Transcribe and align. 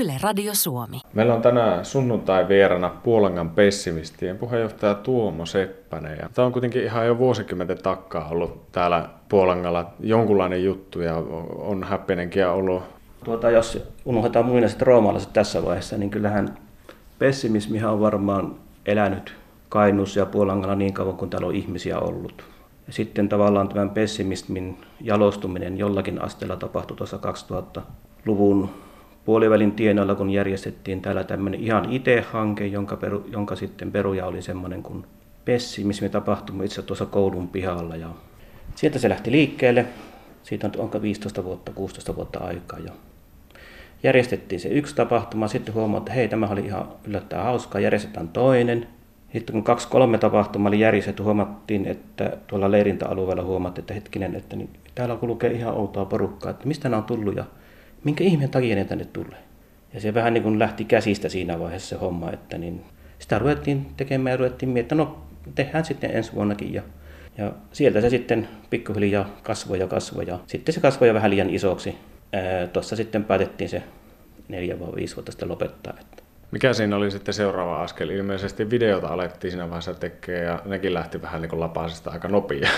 Yle 0.00 0.14
Radio 0.22 0.54
Suomi. 0.54 1.00
Meillä 1.14 1.34
on 1.34 1.42
tänään 1.42 1.84
sunnuntai 1.84 2.48
vierana 2.48 2.90
Puolangan 3.02 3.50
pessimistien 3.50 4.38
puheenjohtaja 4.38 4.94
Tuomo 4.94 5.46
Seppänen. 5.46 6.18
Ja 6.22 6.28
tämä 6.34 6.46
on 6.46 6.52
kuitenkin 6.52 6.84
ihan 6.84 7.06
jo 7.06 7.18
vuosikymmenten 7.18 7.82
takkaa 7.82 8.28
ollut 8.28 8.72
täällä 8.72 9.08
Puolangalla 9.28 9.90
jonkunlainen 10.00 10.64
juttu 10.64 11.00
ja 11.00 11.16
on 11.58 11.84
häppinenkin 11.84 12.46
ollut. 12.46 12.82
Tuota, 13.24 13.50
jos 13.50 13.86
unohdetaan 14.04 14.44
muinaiset 14.44 14.82
roomalaiset 14.82 15.32
tässä 15.32 15.64
vaiheessa, 15.64 15.96
niin 15.96 16.10
kyllähän 16.10 16.58
pessimismihan 17.18 17.92
on 17.92 18.00
varmaan 18.00 18.54
elänyt 18.86 19.34
Kainuussa 19.68 20.20
ja 20.20 20.26
Puolangalla 20.26 20.74
niin 20.74 20.92
kauan 20.92 21.16
kuin 21.16 21.30
täällä 21.30 21.48
on 21.48 21.54
ihmisiä 21.54 21.98
ollut. 21.98 22.44
Ja 22.86 22.92
sitten 22.92 23.28
tavallaan 23.28 23.68
tämän 23.68 23.90
pessimismin 23.90 24.78
jalostuminen 25.00 25.78
jollakin 25.78 26.22
asteella 26.22 26.56
tapahtui 26.56 26.96
tuossa 26.96 27.16
2000-luvun 27.16 28.70
puolivälin 29.24 29.72
tienoilla, 29.72 30.14
kun 30.14 30.30
järjestettiin 30.30 31.02
täällä 31.02 31.24
tämmöinen 31.24 31.60
ihan 31.60 31.92
IT-hanke, 31.92 32.66
jonka, 32.66 32.96
peru, 32.96 33.26
jonka 33.32 33.56
sitten 33.56 33.92
peruja 33.92 34.26
oli 34.26 34.42
semmoinen 34.42 34.82
kuin 34.82 35.04
pessimismi 35.44 36.08
tapahtuma 36.08 36.62
itse 36.62 36.82
tuossa 36.82 37.06
koulun 37.06 37.48
pihalla. 37.48 37.96
Ja 37.96 38.08
sieltä 38.74 38.98
se 38.98 39.08
lähti 39.08 39.30
liikkeelle. 39.30 39.86
Siitä 40.42 40.66
on 40.66 40.72
onko 40.78 41.02
15 41.02 41.44
vuotta, 41.44 41.72
16 41.72 42.16
vuotta 42.16 42.38
aikaa 42.38 42.78
jo. 42.78 42.92
Järjestettiin 44.02 44.60
se 44.60 44.68
yksi 44.68 44.94
tapahtuma, 44.94 45.48
sitten 45.48 45.74
huomattiin, 45.74 46.02
että 46.02 46.12
hei, 46.12 46.28
tämä 46.28 46.48
oli 46.48 46.60
ihan 46.60 46.88
yllättäen 47.06 47.42
hauskaa, 47.42 47.80
järjestetään 47.80 48.28
toinen. 48.28 48.86
Sitten 49.32 49.52
kun 49.52 49.64
kaksi 49.64 49.88
kolme 49.88 50.18
tapahtumaa 50.18 50.68
oli 50.68 50.80
järjestetty, 50.80 51.22
huomattiin, 51.22 51.86
että 51.86 52.36
tuolla 52.46 52.70
leirintäalueella 52.70 53.42
huomattiin, 53.42 53.82
että 53.82 53.94
hetkinen, 53.94 54.34
että 54.34 54.56
niin, 54.56 54.70
täällä 54.94 55.16
kulkee 55.16 55.52
ihan 55.52 55.74
outoa 55.74 56.04
porukkaa, 56.04 56.50
että 56.50 56.68
mistä 56.68 56.88
nämä 56.88 56.98
on 56.98 57.04
tullut 57.04 57.36
ja 57.36 57.44
minkä 58.04 58.24
ihmeen 58.24 58.50
takia 58.50 58.76
ne 58.76 58.84
tänne 58.84 59.04
tulee. 59.04 59.38
Ja 59.94 60.00
se 60.00 60.14
vähän 60.14 60.34
niin 60.34 60.42
kuin 60.42 60.58
lähti 60.58 60.84
käsistä 60.84 61.28
siinä 61.28 61.58
vaiheessa 61.58 61.88
se 61.88 61.96
homma, 61.96 62.30
että 62.32 62.58
niin 62.58 62.84
sitä 63.18 63.38
ruvettiin 63.38 63.86
tekemään 63.96 64.32
ja 64.32 64.36
ruvettiin 64.36 64.68
miettimään, 64.68 65.06
no 65.06 65.18
tehdään 65.54 65.84
sitten 65.84 66.10
ensi 66.10 66.32
vuonnakin. 66.32 66.74
Ja, 66.74 66.82
ja 67.38 67.52
sieltä 67.72 68.00
se 68.00 68.10
sitten 68.10 68.48
pikkuhiljaa 68.70 69.36
kasvoi 69.42 69.78
ja 69.78 69.86
kasvoi 69.86 70.26
ja 70.26 70.38
sitten 70.46 70.72
se 70.72 70.80
kasvoi 70.80 71.08
jo 71.08 71.14
vähän 71.14 71.30
liian 71.30 71.50
isoksi. 71.50 71.94
Tuossa 72.72 72.96
sitten 72.96 73.24
päätettiin 73.24 73.70
se 73.70 73.82
neljä 74.48 74.80
vai 74.80 74.88
viisi 74.96 75.16
vuotta 75.16 75.32
sitten 75.32 75.48
lopettaa. 75.48 75.94
Että. 76.00 76.22
Mikä 76.50 76.72
siinä 76.72 76.96
oli 76.96 77.10
sitten 77.10 77.34
seuraava 77.34 77.82
askel? 77.82 78.08
Ilmeisesti 78.08 78.70
videota 78.70 79.08
alettiin 79.08 79.50
siinä 79.50 79.64
vaiheessa 79.68 79.94
tekemään 79.94 80.44
ja 80.44 80.62
nekin 80.64 80.94
lähti 80.94 81.22
vähän 81.22 81.42
niin 81.42 81.50
kuin 81.50 81.60
lapasesta 81.60 82.10
aika 82.10 82.28
nopeaa. 82.28 82.70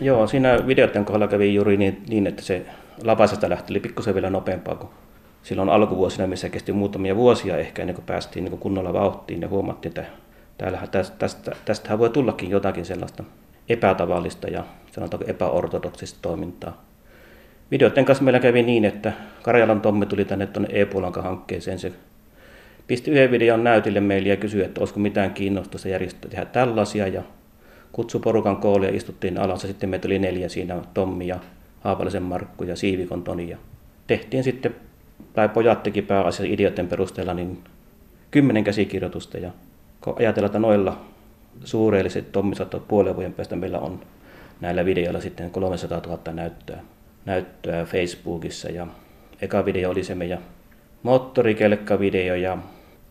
Joo, 0.00 0.26
siinä 0.26 0.66
videoiden 0.66 1.04
kohdalla 1.04 1.28
kävi 1.28 1.54
juuri 1.54 1.76
niin, 1.76 2.02
niin 2.08 2.26
että 2.26 2.42
se 2.42 2.66
lapasesta 3.04 3.50
lähti 3.50 3.72
oli 3.72 3.80
pikkusen 3.80 4.14
vielä 4.14 4.30
nopeampaa 4.30 4.74
kuin 4.74 4.90
silloin 5.42 5.68
alkuvuosina, 5.68 6.26
missä 6.26 6.48
kesti 6.48 6.72
muutamia 6.72 7.16
vuosia 7.16 7.56
ehkä 7.56 7.82
ennen 7.82 7.94
kuin 7.94 8.06
päästiin 8.06 8.44
niin 8.44 8.50
kuin 8.50 8.60
kunnolla 8.60 8.92
vauhtiin 8.92 9.42
ja 9.42 9.48
huomattiin, 9.48 9.90
että 9.90 10.04
täällähän 10.58 10.90
tästä, 10.90 11.16
tästä, 11.18 11.56
tästähän 11.64 11.98
voi 11.98 12.10
tullakin 12.10 12.50
jotakin 12.50 12.84
sellaista 12.84 13.24
epätavallista 13.68 14.48
ja 14.48 14.64
sanotaanko 14.92 15.30
epäortodoksista 15.30 16.18
toimintaa. 16.22 16.84
Videoiden 17.70 18.04
kanssa 18.04 18.24
meillä 18.24 18.40
kävi 18.40 18.62
niin, 18.62 18.84
että 18.84 19.12
Karjalan 19.42 19.80
Tommi 19.80 20.06
tuli 20.06 20.24
tänne 20.24 20.46
tuonne 20.46 20.68
e-puolanka-hankkeeseen. 20.72 21.78
Se 21.78 21.92
pisti 22.86 23.10
yhden 23.10 23.30
videon 23.30 23.64
näytille 23.64 24.00
meille 24.00 24.28
ja 24.28 24.36
kysyi, 24.36 24.62
että 24.62 24.80
olisiko 24.80 25.00
mitään 25.00 25.34
kiinnostusta 25.34 25.88
järjestää 25.88 26.30
tehdä 26.30 26.44
tällaisia. 26.44 27.06
Ja 27.06 27.22
kutsui 27.92 28.20
porukan 28.20 28.56
koolle 28.56 28.86
ja 28.86 28.96
istuttiin 28.96 29.38
alas. 29.38 29.62
Ja 29.62 29.68
sitten 29.68 29.90
meitä 29.90 30.08
oli 30.08 30.18
neljä 30.18 30.48
siinä, 30.48 30.82
Tommi 30.94 31.26
ja 31.26 31.38
Haapalisen 31.80 32.22
Markku 32.22 32.64
ja 32.64 32.76
Siivikon 32.76 33.22
Toni. 33.22 33.48
Ja 33.48 33.58
tehtiin 34.06 34.44
sitten, 34.44 34.74
tai 35.32 35.48
pojat 35.48 35.82
teki 35.82 36.02
pääasiassa 36.02 36.52
idioiden 36.52 36.88
perusteella, 36.88 37.34
niin 37.34 37.64
kymmenen 38.30 38.64
käsikirjoitusta. 38.64 39.38
Ja 39.38 39.50
kun 40.00 40.14
ajatellaan, 40.18 40.48
että 40.48 40.58
noilla 40.58 41.00
suureelliset 41.64 42.32
Tommi 42.32 42.54
puolen 42.88 43.16
vuoden 43.16 43.32
päästä 43.32 43.56
meillä 43.56 43.78
on 43.78 44.00
näillä 44.60 44.84
videoilla 44.84 45.20
sitten 45.20 45.50
300 45.50 46.00
000 46.06 46.32
näyttöä, 46.32 46.80
näyttöä 47.24 47.84
Facebookissa. 47.84 48.68
Ja 48.68 48.86
eka 49.42 49.64
video 49.64 49.90
oli 49.90 50.04
se 50.04 50.14
meidän 50.14 50.38
moottorikelkkavideo 51.02 52.34
ja 52.34 52.58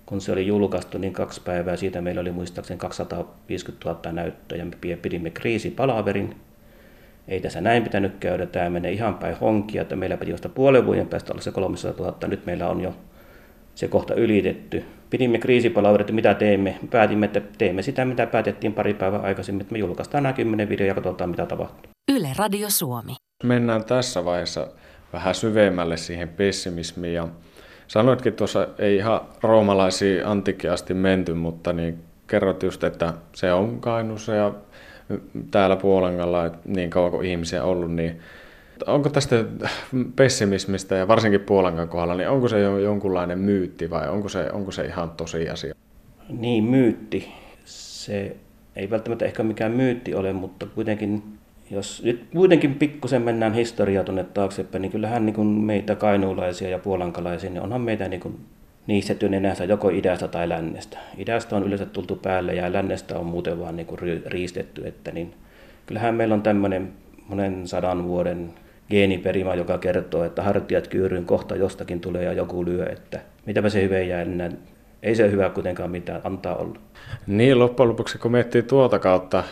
kun 0.06 0.22
se 0.22 0.32
oli 0.32 0.48
julkaistu, 0.48 0.98
niin 0.98 1.14
kaksi 1.14 1.42
päivää 1.42 1.76
siitä 1.76 2.02
meillä 2.02 2.22
oli 2.22 2.32
muistaakseni 2.32 2.78
250 2.78 3.90
000 3.90 4.12
näyttöä 4.12 4.58
ja 4.58 4.66
me 4.66 4.98
pidimme 5.02 5.30
kriisipalaverin 5.30 6.36
ei 7.30 7.40
tässä 7.42 7.62
näin 7.62 7.84
pitänyt 7.84 8.16
käydä, 8.20 8.46
tämä 8.46 8.70
menee 8.70 8.92
ihan 8.92 9.16
päin 9.16 9.36
honkia, 9.36 9.82
että 9.82 9.96
meillä 9.96 10.18
piti 10.18 10.32
vasta 10.32 10.50
puolen 10.50 10.86
vuoden 10.86 11.08
päästä 11.08 11.34
olla 11.34 11.42
se 11.42 11.52
300 11.52 12.06
000, 12.06 12.28
nyt 12.28 12.46
meillä 12.46 12.70
on 12.70 12.82
jo 12.82 12.94
se 13.76 13.88
kohta 13.88 14.14
ylitetty. 14.14 14.84
Pidimme 15.10 15.40
kriisipalvelut, 15.40 16.02
että 16.02 16.14
mitä 16.14 16.34
teemme. 16.34 16.80
Päätimme, 16.90 17.26
että 17.26 17.42
teemme 17.58 17.82
sitä, 17.82 18.06
mitä 18.06 18.28
päätettiin 18.28 18.74
pari 18.74 18.94
päivää 18.94 19.20
aikaisemmin, 19.20 19.62
että 19.62 19.74
me 19.74 19.80
julkaistaan 19.80 20.24
nämä 20.24 20.34
kymmenen 20.34 20.70
video 20.70 20.88
ja 20.88 20.94
katsotaan, 20.94 21.30
mitä 21.30 21.46
tapahtuu. 21.46 21.92
Yle 22.12 22.30
Radio 22.38 22.70
Suomi. 22.70 23.16
Mennään 23.44 23.84
tässä 23.84 24.26
vaiheessa 24.26 24.68
vähän 25.14 25.36
syvemmälle 25.36 25.98
siihen 25.98 26.30
pessimismiin. 26.30 27.14
Ja 27.14 27.28
sanoitkin 27.88 28.34
tuossa, 28.34 28.68
ei 28.80 28.96
ihan 28.96 29.22
roomalaisiin 29.44 30.26
antiikkiasti 30.26 30.94
menty, 30.94 31.34
mutta 31.34 31.74
niin 31.74 32.00
kerrot 32.28 32.64
just, 32.64 32.84
että 32.84 33.14
se 33.36 33.54
on 33.54 33.82
Kainuussa 33.82 34.36
ja 34.36 34.54
täällä 35.52 35.76
Puolangalla 35.76 36.52
niin 36.66 36.90
kauan 36.90 37.12
kuin 37.12 37.28
ihmisiä 37.28 37.64
ollut, 37.64 37.92
niin 37.94 38.20
onko 38.88 39.10
tästä 39.10 39.46
pessimismistä 40.16 40.96
ja 40.96 41.08
varsinkin 41.08 41.42
Puolangan 41.42 41.90
kohdalla, 41.90 42.16
niin 42.16 42.30
onko 42.30 42.48
se 42.48 42.60
jonkunlainen 42.60 43.40
myytti 43.40 43.90
vai 43.90 44.10
onko 44.10 44.30
se, 44.30 44.52
onko 44.54 44.72
se 44.72 44.86
ihan 44.86 45.10
tosiasia? 45.10 45.76
Niin, 46.30 46.64
myytti. 46.64 47.32
Se 47.66 48.36
ei 48.76 48.90
välttämättä 48.90 49.26
ehkä 49.26 49.44
mikään 49.44 49.72
myytti 49.72 50.16
ole, 50.16 50.34
mutta 50.34 50.66
kuitenkin, 50.66 51.24
jos 51.72 52.04
nyt 52.04 52.26
kuitenkin 52.34 52.76
pikkusen 52.76 53.22
mennään 53.22 53.54
historiaa 53.54 54.04
tuonne 54.04 54.24
taaksepäin, 54.24 54.82
niin 54.82 54.92
kyllähän 54.92 55.26
niin 55.26 55.34
kuin 55.34 55.48
meitä 55.48 55.96
kainuulaisia 55.96 56.70
ja 56.70 56.80
puolankalaisia, 56.80 57.50
niin 57.50 57.64
onhan 57.64 57.82
meitä 57.82 58.08
niin 58.08 58.22
kuin 58.22 58.40
niistetty 58.90 59.30
nenänsä 59.30 59.64
joko 59.64 59.90
idästä 59.90 60.28
tai 60.28 60.50
lännestä. 60.50 60.98
Idästä 61.18 61.56
on 61.56 61.64
yleensä 61.64 61.86
tultu 61.86 62.16
päälle 62.16 62.54
ja 62.54 62.74
lännestä 62.74 63.20
on 63.20 63.26
muuten 63.26 63.60
vaan 63.60 63.76
niin 63.76 63.86
kuin 63.86 64.00
riistetty. 64.26 64.88
Että 64.88 65.12
niin, 65.12 65.34
kyllähän 65.86 66.16
meillä 66.16 66.36
on 66.36 66.42
tämmöinen 66.42 66.94
monen 67.28 67.68
sadan 67.68 68.08
vuoden 68.08 68.54
geeniperimä, 68.90 69.56
joka 69.56 69.78
kertoo, 69.78 70.24
että 70.24 70.44
hartiat 70.44 70.88
kyyryyn 70.88 71.26
kohta 71.26 71.56
jostakin 71.56 72.02
tulee 72.02 72.24
ja 72.24 72.34
joku 72.34 72.66
lyö, 72.66 72.86
että 72.86 73.20
mitäpä 73.46 73.70
se 73.70 73.84
hyvä 73.84 74.00
jää 74.00 74.22
enää. 74.22 74.50
Ei 75.04 75.16
se 75.16 75.32
hyvä 75.32 75.50
kuitenkaan 75.50 75.92
mitään 75.92 76.22
antaa 76.24 76.56
olla. 76.56 76.80
Niin, 77.28 77.60
loppujen 77.60 77.90
lopuksi 77.90 78.18
kun 78.18 78.32
miettii 78.32 78.64
tuota 78.64 79.00
kautta 79.00 79.44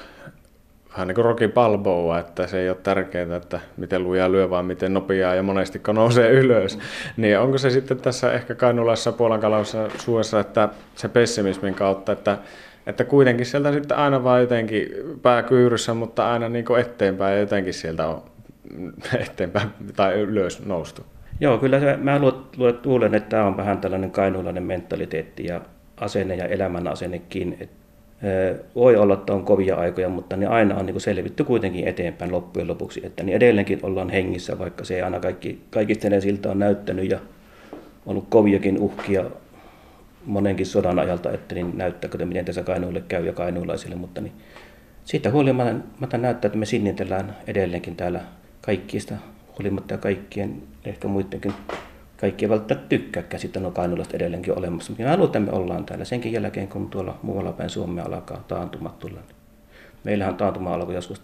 vähän 0.97 1.07
niin 1.07 1.15
kuin 1.15 1.25
Rocky 1.25 1.47
Balboa, 1.47 2.19
että 2.19 2.47
se 2.47 2.59
ei 2.59 2.69
ole 2.69 2.77
tärkeää, 2.83 3.35
että 3.35 3.59
miten 3.77 4.03
lujaa 4.03 4.31
lyö, 4.31 4.49
vaan 4.49 4.65
miten 4.65 4.93
nopeaa 4.93 5.35
ja 5.35 5.43
monesti 5.43 5.81
nousee 5.93 6.31
ylös. 6.31 6.79
Niin 7.17 7.39
onko 7.39 7.57
se 7.57 7.69
sitten 7.69 7.97
tässä 7.97 8.33
ehkä 8.33 8.55
kainulaisessa 8.55 9.11
puolankalaisessa 9.11 9.89
suessa, 9.97 10.39
että 10.39 10.69
se 10.95 11.09
pessimismin 11.09 11.73
kautta, 11.73 12.11
että, 12.11 12.37
että 12.87 13.03
kuitenkin 13.03 13.45
sieltä 13.45 13.73
sitten 13.73 13.97
aina 13.97 14.23
vaan 14.23 14.41
jotenkin 14.41 14.89
pääkyyryssä, 15.21 15.93
mutta 15.93 16.31
aina 16.31 16.49
niin 16.49 16.65
kuin 16.65 16.81
eteenpäin 16.81 17.39
jotenkin 17.39 17.73
sieltä 17.73 18.07
on 18.07 18.23
eteenpäin 19.29 19.69
tai 19.95 20.13
ylös 20.13 20.65
noustu. 20.65 21.01
Joo, 21.39 21.57
kyllä 21.57 21.79
se, 21.79 21.97
mä 21.97 22.19
luulen, 22.85 23.15
että 23.15 23.29
tämä 23.29 23.45
on 23.45 23.57
vähän 23.57 23.77
tällainen 23.77 24.11
kainulainen 24.11 24.63
mentaliteetti 24.63 25.45
ja 25.45 25.61
asenne 25.97 26.35
ja 26.35 26.45
elämän 26.45 26.87
asennekin, 26.87 27.57
että 27.59 27.86
voi 28.75 28.95
olla, 28.95 29.13
että 29.13 29.33
on 29.33 29.45
kovia 29.45 29.75
aikoja, 29.75 30.09
mutta 30.09 30.37
niin 30.37 30.49
aina 30.49 30.75
on 30.75 30.85
niin 30.85 31.01
selvitty 31.01 31.43
kuitenkin 31.43 31.87
eteenpäin 31.87 32.31
loppujen 32.31 32.67
lopuksi, 32.67 33.01
että 33.05 33.23
niin 33.23 33.35
edelleenkin 33.35 33.79
ollaan 33.83 34.09
hengissä, 34.09 34.59
vaikka 34.59 34.83
se 34.83 34.95
ei 34.95 35.01
aina 35.01 35.19
kaikki, 35.19 35.61
kaikista 35.69 36.21
siltä 36.21 36.51
on 36.51 36.59
näyttänyt 36.59 37.09
ja 37.09 37.19
ollut 38.05 38.25
koviakin 38.29 38.79
uhkia 38.79 39.23
monenkin 40.25 40.65
sodan 40.65 40.99
ajalta, 40.99 41.31
että 41.31 41.55
niin 41.55 41.77
näyttääkö 41.77 42.25
miten 42.25 42.45
tässä 42.45 42.63
Kainuulle 42.63 43.03
käy 43.07 43.25
ja 43.25 43.33
kainuulaisille, 43.33 43.95
mutta 43.95 44.21
niin 44.21 44.33
siitä 45.05 45.31
huolimatta 45.31 46.17
näyttää, 46.17 46.47
että 46.47 46.59
me 46.59 46.65
sinnitellään 46.65 47.37
edelleenkin 47.47 47.95
täällä 47.95 48.21
kaikista 48.61 49.15
huolimatta 49.57 49.93
ja 49.93 49.97
kaikkien 49.97 50.63
ehkä 50.85 51.07
muidenkin 51.07 51.53
kaikki 52.17 52.45
ei 52.45 52.49
välttämättä 52.49 52.89
tykkääkään, 52.89 53.41
sitten 53.41 53.65
on 53.65 53.73
kainulasta 53.73 54.15
edelleenkin 54.15 54.57
olemassa. 54.57 54.91
Mutta 54.91 55.03
mä 55.03 55.17
luulen, 55.17 55.25
että 55.25 55.39
me 55.39 55.51
ollaan 55.51 55.85
täällä 55.85 56.05
senkin 56.05 56.33
jälkeen, 56.33 56.67
kun 56.67 56.89
tuolla 56.89 57.19
muualla 57.21 57.51
päin 57.51 57.69
Suomea 57.69 58.05
alkaa 58.05 58.43
taantumat 58.47 58.99
tulla. 58.99 59.19
Meillähän 60.03 60.35
taantuma 60.35 60.73
alkoi 60.73 60.95
joskus 60.95 61.21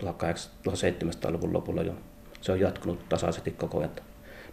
1700-luvun 0.67 1.53
lopulla 1.53 1.83
jo. 1.83 1.93
Se 2.41 2.51
on 2.51 2.59
jatkunut 2.59 3.09
tasaisesti 3.09 3.51
koko 3.51 3.77
ajan. 3.77 3.91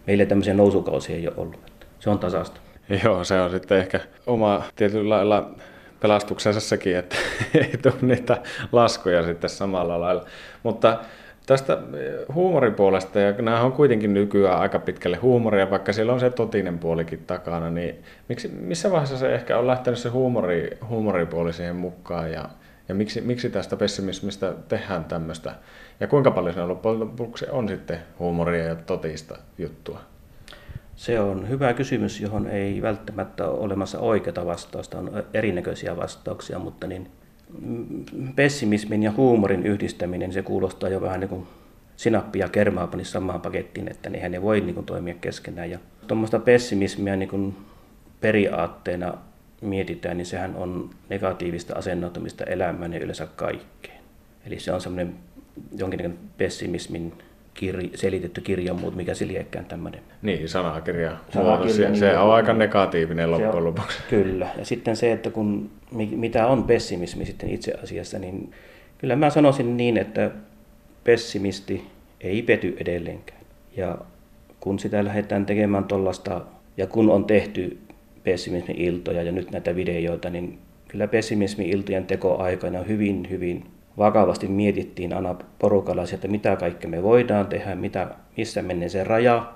Meillä 0.07 0.25
tämmöisiä 0.25 0.53
nousukausia 0.53 1.15
ei 1.15 1.27
ole 1.27 1.35
ollut. 1.37 1.59
Se 1.99 2.09
on 2.09 2.19
tasasta. 2.19 2.61
Joo, 3.03 3.23
se 3.23 3.41
on 3.41 3.51
sitten 3.51 3.77
ehkä 3.77 3.99
oma 4.27 4.63
tietyllä 4.75 5.15
lailla 5.15 5.51
pelastuksensa 5.99 6.59
sekin, 6.59 6.97
että 6.97 7.15
ei 7.53 7.77
tule 7.81 7.93
niitä 8.01 8.37
laskuja 8.71 9.23
sitten 9.23 9.49
samalla 9.49 9.99
lailla. 9.99 10.25
Mutta 10.63 10.99
Tästä 11.45 11.73
eh, 11.73 12.25
huumoripuolesta, 12.33 13.19
ja 13.19 13.31
nämä 13.31 13.61
on 13.61 13.71
kuitenkin 13.71 14.13
nykyään 14.13 14.59
aika 14.59 14.79
pitkälle 14.79 15.17
huumoria, 15.17 15.71
vaikka 15.71 15.93
siellä 15.93 16.13
on 16.13 16.19
se 16.19 16.29
totinen 16.29 16.79
puolikin 16.79 17.23
takana, 17.27 17.69
niin 17.69 17.95
miksi, 18.29 18.47
missä 18.47 18.91
vaiheessa 18.91 19.17
se 19.17 19.35
ehkä 19.35 19.57
on 19.57 19.67
lähtenyt 19.67 19.99
se 19.99 20.09
huumori, 20.09 20.77
huumoripuoli 20.89 21.53
siihen 21.53 21.75
mukaan, 21.75 22.31
ja, 22.31 22.49
ja 22.89 22.95
miksi, 22.95 23.21
miksi 23.21 23.49
tästä 23.49 23.75
pessimismistä 23.75 24.53
tehdään 24.67 25.05
tämmöistä, 25.05 25.55
ja 25.99 26.07
kuinka 26.07 26.31
paljon 26.31 26.53
se 26.53 26.65
loppujen 26.65 26.99
lopuksi 26.99 27.45
on 27.51 27.69
sitten 27.69 27.99
huumoria 28.19 28.63
ja 28.65 28.75
totista 28.75 29.37
juttua? 29.57 29.99
Se 30.95 31.19
on 31.19 31.49
hyvä 31.49 31.73
kysymys, 31.73 32.21
johon 32.21 32.47
ei 32.47 32.81
välttämättä 32.81 33.47
ole 33.47 33.59
olemassa 33.59 33.99
oikeata 33.99 34.45
vastausta, 34.45 34.97
on 34.97 35.23
erinäköisiä 35.33 35.97
vastauksia, 35.97 36.59
mutta 36.59 36.87
niin 36.87 37.11
pessimismin 38.35 39.03
ja 39.03 39.11
huumorin 39.11 39.65
yhdistäminen, 39.65 40.33
se 40.33 40.41
kuulostaa 40.41 40.89
jo 40.89 41.01
vähän 41.01 41.19
niin 41.19 41.29
kuin 41.29 41.47
sinappi 41.95 42.39
ja 42.39 42.49
kermaa 42.49 42.87
panisi 42.87 43.11
samaan 43.11 43.41
pakettiin, 43.41 43.91
että 43.91 44.09
niinhän 44.09 44.31
ne 44.31 44.41
voi 44.41 44.61
niin 44.61 44.75
kuin 44.75 44.85
toimia 44.85 45.13
keskenään. 45.21 45.69
Ja 45.69 45.79
tuommoista 46.07 46.39
pessimismiä 46.39 47.15
niin 47.15 47.29
kuin 47.29 47.55
periaatteena 48.21 49.13
mietitään, 49.61 50.17
niin 50.17 50.25
sehän 50.25 50.55
on 50.55 50.89
negatiivista 51.09 51.75
asennoitumista 51.75 52.43
elämään 52.43 52.93
ja 52.93 52.99
yleensä 52.99 53.27
kaikkeen. 53.35 54.01
Eli 54.45 54.59
se 54.59 54.73
on 54.73 54.81
semmoinen 54.81 55.15
jonkinlainen 55.77 56.19
pessimismin 56.37 57.13
kirj, 57.61 57.89
selitetty 57.95 58.41
kirja, 58.41 58.73
mutta 58.73 58.97
mikä 58.97 59.13
se 59.13 59.27
liekkään 59.27 59.65
tämmöinen. 59.65 60.01
Niin, 60.21 60.49
sanakirja. 60.49 61.17
sanakirja 61.33 61.73
se, 61.73 61.89
niin, 61.89 61.99
se 61.99 62.17
on 62.17 62.33
aika 62.33 62.53
negatiivinen 62.53 63.31
loppujen 63.31 63.63
lopuksi. 63.63 63.97
Kyllä, 64.09 64.47
ja 64.57 64.65
sitten 64.65 64.95
se, 64.95 65.11
että 65.11 65.29
kun, 65.29 65.69
mitä 65.91 66.47
on 66.47 66.63
pessimismi 66.63 67.25
sitten 67.25 67.49
itse 67.49 67.73
asiassa, 67.83 68.19
niin 68.19 68.51
kyllä 68.97 69.15
mä 69.15 69.29
sanoisin 69.29 69.77
niin, 69.77 69.97
että 69.97 70.31
pessimisti 71.03 71.87
ei 72.21 72.41
pety 72.41 72.77
edelleenkään. 72.79 73.41
Ja 73.77 73.97
kun 74.59 74.79
sitä 74.79 75.05
lähdetään 75.05 75.45
tekemään 75.45 75.83
tuollaista, 75.83 76.41
ja 76.77 76.87
kun 76.87 77.09
on 77.09 77.25
tehty 77.25 77.77
pessimismi-iltoja 78.23 79.23
ja 79.23 79.31
nyt 79.31 79.51
näitä 79.51 79.75
videoita, 79.75 80.29
niin 80.29 80.59
kyllä 80.87 81.07
pessimismi-iltojen 81.07 82.05
tekoaikana 82.05 82.79
hyvin, 82.79 83.27
hyvin 83.29 83.63
vakavasti 83.97 84.47
mietittiin 84.47 85.13
aina 85.13 85.35
porukalla 85.59 86.03
että 86.13 86.27
mitä 86.27 86.55
kaikkea 86.55 86.89
me 86.89 87.03
voidaan 87.03 87.47
tehdä, 87.47 87.75
mitä, 87.75 88.07
missä 88.37 88.61
menee 88.61 88.89
se 88.89 89.03
raja, 89.03 89.53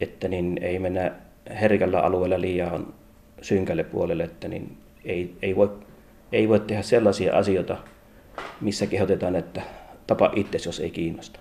että 0.00 0.28
niin 0.28 0.58
ei 0.62 0.78
mennä 0.78 1.12
herkällä 1.60 2.00
alueella 2.00 2.40
liian 2.40 2.94
synkälle 3.40 3.84
puolelle, 3.84 4.24
että 4.24 4.48
niin 4.48 4.76
ei, 5.04 5.36
ei, 5.42 5.56
voi, 5.56 5.70
ei 6.32 6.48
voi 6.48 6.60
tehdä 6.60 6.82
sellaisia 6.82 7.36
asioita, 7.36 7.76
missä 8.60 8.86
kehotetaan, 8.86 9.36
että 9.36 9.62
tapa 10.06 10.32
itse, 10.36 10.58
jos 10.66 10.80
ei 10.80 10.90
kiinnosta. 10.90 11.40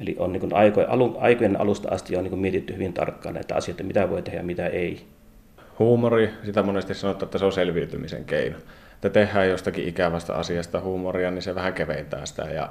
Eli 0.00 0.16
on 0.18 0.32
niin 0.32 0.54
aikojen, 0.54 0.90
alun, 0.90 1.16
aikojen 1.20 1.60
alusta 1.60 1.88
asti 1.88 2.16
on 2.16 2.24
niin 2.24 2.38
mietitty 2.38 2.74
hyvin 2.74 2.92
tarkkaan 2.92 3.34
näitä 3.34 3.54
asioita, 3.54 3.84
mitä 3.84 4.10
voi 4.10 4.22
tehdä 4.22 4.38
ja 4.38 4.44
mitä 4.44 4.66
ei. 4.66 5.06
Huumori, 5.78 6.30
sitä 6.44 6.62
monesti 6.62 6.94
sanotaan, 6.94 7.24
että 7.24 7.38
se 7.38 7.44
on 7.44 7.52
selviytymisen 7.52 8.24
keino 8.24 8.56
että 9.06 9.20
tehdään 9.20 9.48
jostakin 9.48 9.88
ikävästä 9.88 10.34
asiasta 10.34 10.80
huumoria, 10.80 11.30
niin 11.30 11.42
se 11.42 11.54
vähän 11.54 11.72
keventää 11.72 12.26
sitä 12.26 12.42
ja 12.42 12.68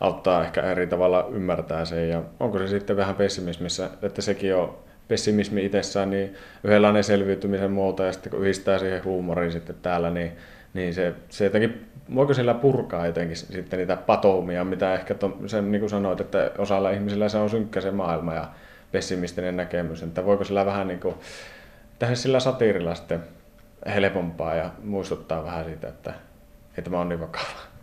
auttaa 0.00 0.44
ehkä 0.44 0.62
eri 0.62 0.86
tavalla 0.86 1.28
ymmärtää 1.32 1.84
sen. 1.84 2.08
Ja 2.08 2.22
onko 2.40 2.58
se 2.58 2.68
sitten 2.68 2.96
vähän 2.96 3.14
pessimismissä, 3.14 3.90
että 4.02 4.22
sekin 4.22 4.56
on 4.56 4.78
pessimismi 5.08 5.64
itsessään, 5.64 6.10
niin 6.10 6.34
yhdenlainen 6.64 7.04
selviytymisen 7.04 7.70
muoto 7.70 8.04
ja 8.04 8.12
sitten 8.12 8.30
kun 8.30 8.40
yhdistää 8.40 8.78
siihen 8.78 9.04
huumoriin 9.04 9.52
sitten 9.52 9.76
täällä, 9.82 10.10
niin, 10.10 10.32
niin 10.74 10.94
se, 10.94 11.14
se 11.28 11.44
jotenkin, 11.44 11.86
voiko 12.14 12.34
sillä 12.34 12.54
purkaa 12.54 13.06
jotenkin 13.06 13.36
sitten 13.36 13.78
niitä 13.78 13.96
patoumia, 13.96 14.64
mitä 14.64 14.94
ehkä 14.94 15.14
to, 15.14 15.38
sen 15.46 15.72
niin 15.72 15.80
kuin 15.80 15.90
sanoit, 15.90 16.20
että 16.20 16.50
osalla 16.58 16.90
ihmisillä 16.90 17.28
se 17.28 17.38
on 17.38 17.50
synkkä 17.50 17.80
se 17.80 17.90
maailma 17.90 18.34
ja 18.34 18.48
pessimistinen 18.92 19.56
näkemys, 19.56 20.02
että 20.02 20.24
voiko 20.24 20.44
sillä 20.44 20.66
vähän 20.66 20.88
niin 20.88 21.00
kuin, 21.00 21.14
tehdä 21.98 22.14
sillä 22.14 22.40
satiirilla 22.40 22.94
sitten 22.94 23.20
helpompaa 23.86 24.54
ja 24.54 24.70
muistuttaa 24.84 25.44
vähän 25.44 25.64
siitä, 25.64 25.88
että 25.88 26.14
ei 26.76 26.84
tämä 26.84 27.00
on 27.00 27.08
niin 27.08 27.20
vakava. 27.20 27.74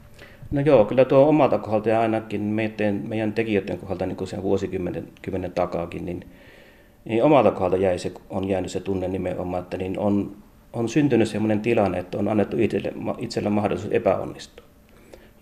No 0.51 0.61
joo, 0.61 0.85
kyllä 0.85 1.05
tuo 1.05 1.27
omalta 1.27 1.57
kohdalta 1.57 1.89
ja 1.89 2.01
ainakin 2.01 2.41
meidän, 2.41 3.01
meidän 3.07 3.33
tekijöiden 3.33 3.77
kohdalta 3.77 4.05
niin 4.05 4.15
kuin 4.15 4.27
sen 4.27 4.43
vuosikymmenen 4.43 5.07
kymmenen 5.21 5.51
takaakin, 5.51 6.05
niin, 6.05 6.27
niin 7.05 7.23
omalta 7.23 7.51
kohdalta 7.51 7.77
jäi 7.77 7.99
se, 7.99 8.11
on 8.29 8.49
jäänyt 8.49 8.71
se 8.71 8.79
tunne 8.79 9.07
nimenomaan, 9.07 9.63
että 9.63 9.77
niin 9.77 9.99
on, 9.99 10.35
on 10.73 10.89
syntynyt 10.89 11.29
sellainen 11.29 11.59
tilanne, 11.59 11.99
että 11.99 12.17
on 12.17 12.27
annettu 12.27 12.57
itselle, 12.59 12.93
itselle 13.17 13.49
mahdollisuus 13.49 13.93
epäonnistua. 13.93 14.65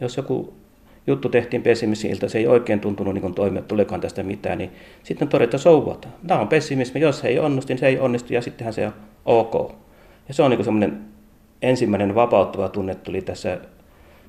Jos 0.02 0.18
joku 0.18 0.54
juttu 1.08 1.30
tehtiin 1.30 1.62
pessimismiltä, 1.62 2.28
se 2.28 2.38
ei 2.38 2.48
oikein 2.48 2.80
tuntunut 2.80 3.14
niin 3.14 3.34
toimia, 3.34 3.62
tuleekaan 3.62 4.02
tästä 4.02 4.24
mitään, 4.24 4.58
niin 4.58 4.72
sitten 5.04 5.28
todetaan, 5.28 5.94
että 5.94 6.08
Tämä 6.28 6.40
on 6.40 6.48
pessimismi, 6.48 7.02
jos 7.02 7.20
se 7.20 7.28
ei 7.28 7.40
onnistu, 7.40 7.74
niin 7.74 7.80
se 7.80 7.88
ei 7.88 8.00
onnistu 8.00 8.34
ja 8.34 8.42
sittenhän 8.42 8.74
se 8.74 8.86
on 8.86 8.94
ok. 9.26 9.76
Ja 10.30 10.34
se 10.34 10.44
on 10.44 10.52
niin 10.52 10.64
semmoinen 10.64 11.02
ensimmäinen 11.62 12.16
vapauttava 12.16 12.70
tunne 12.70 12.96
tuli 12.96 13.22
tässä 13.22 13.58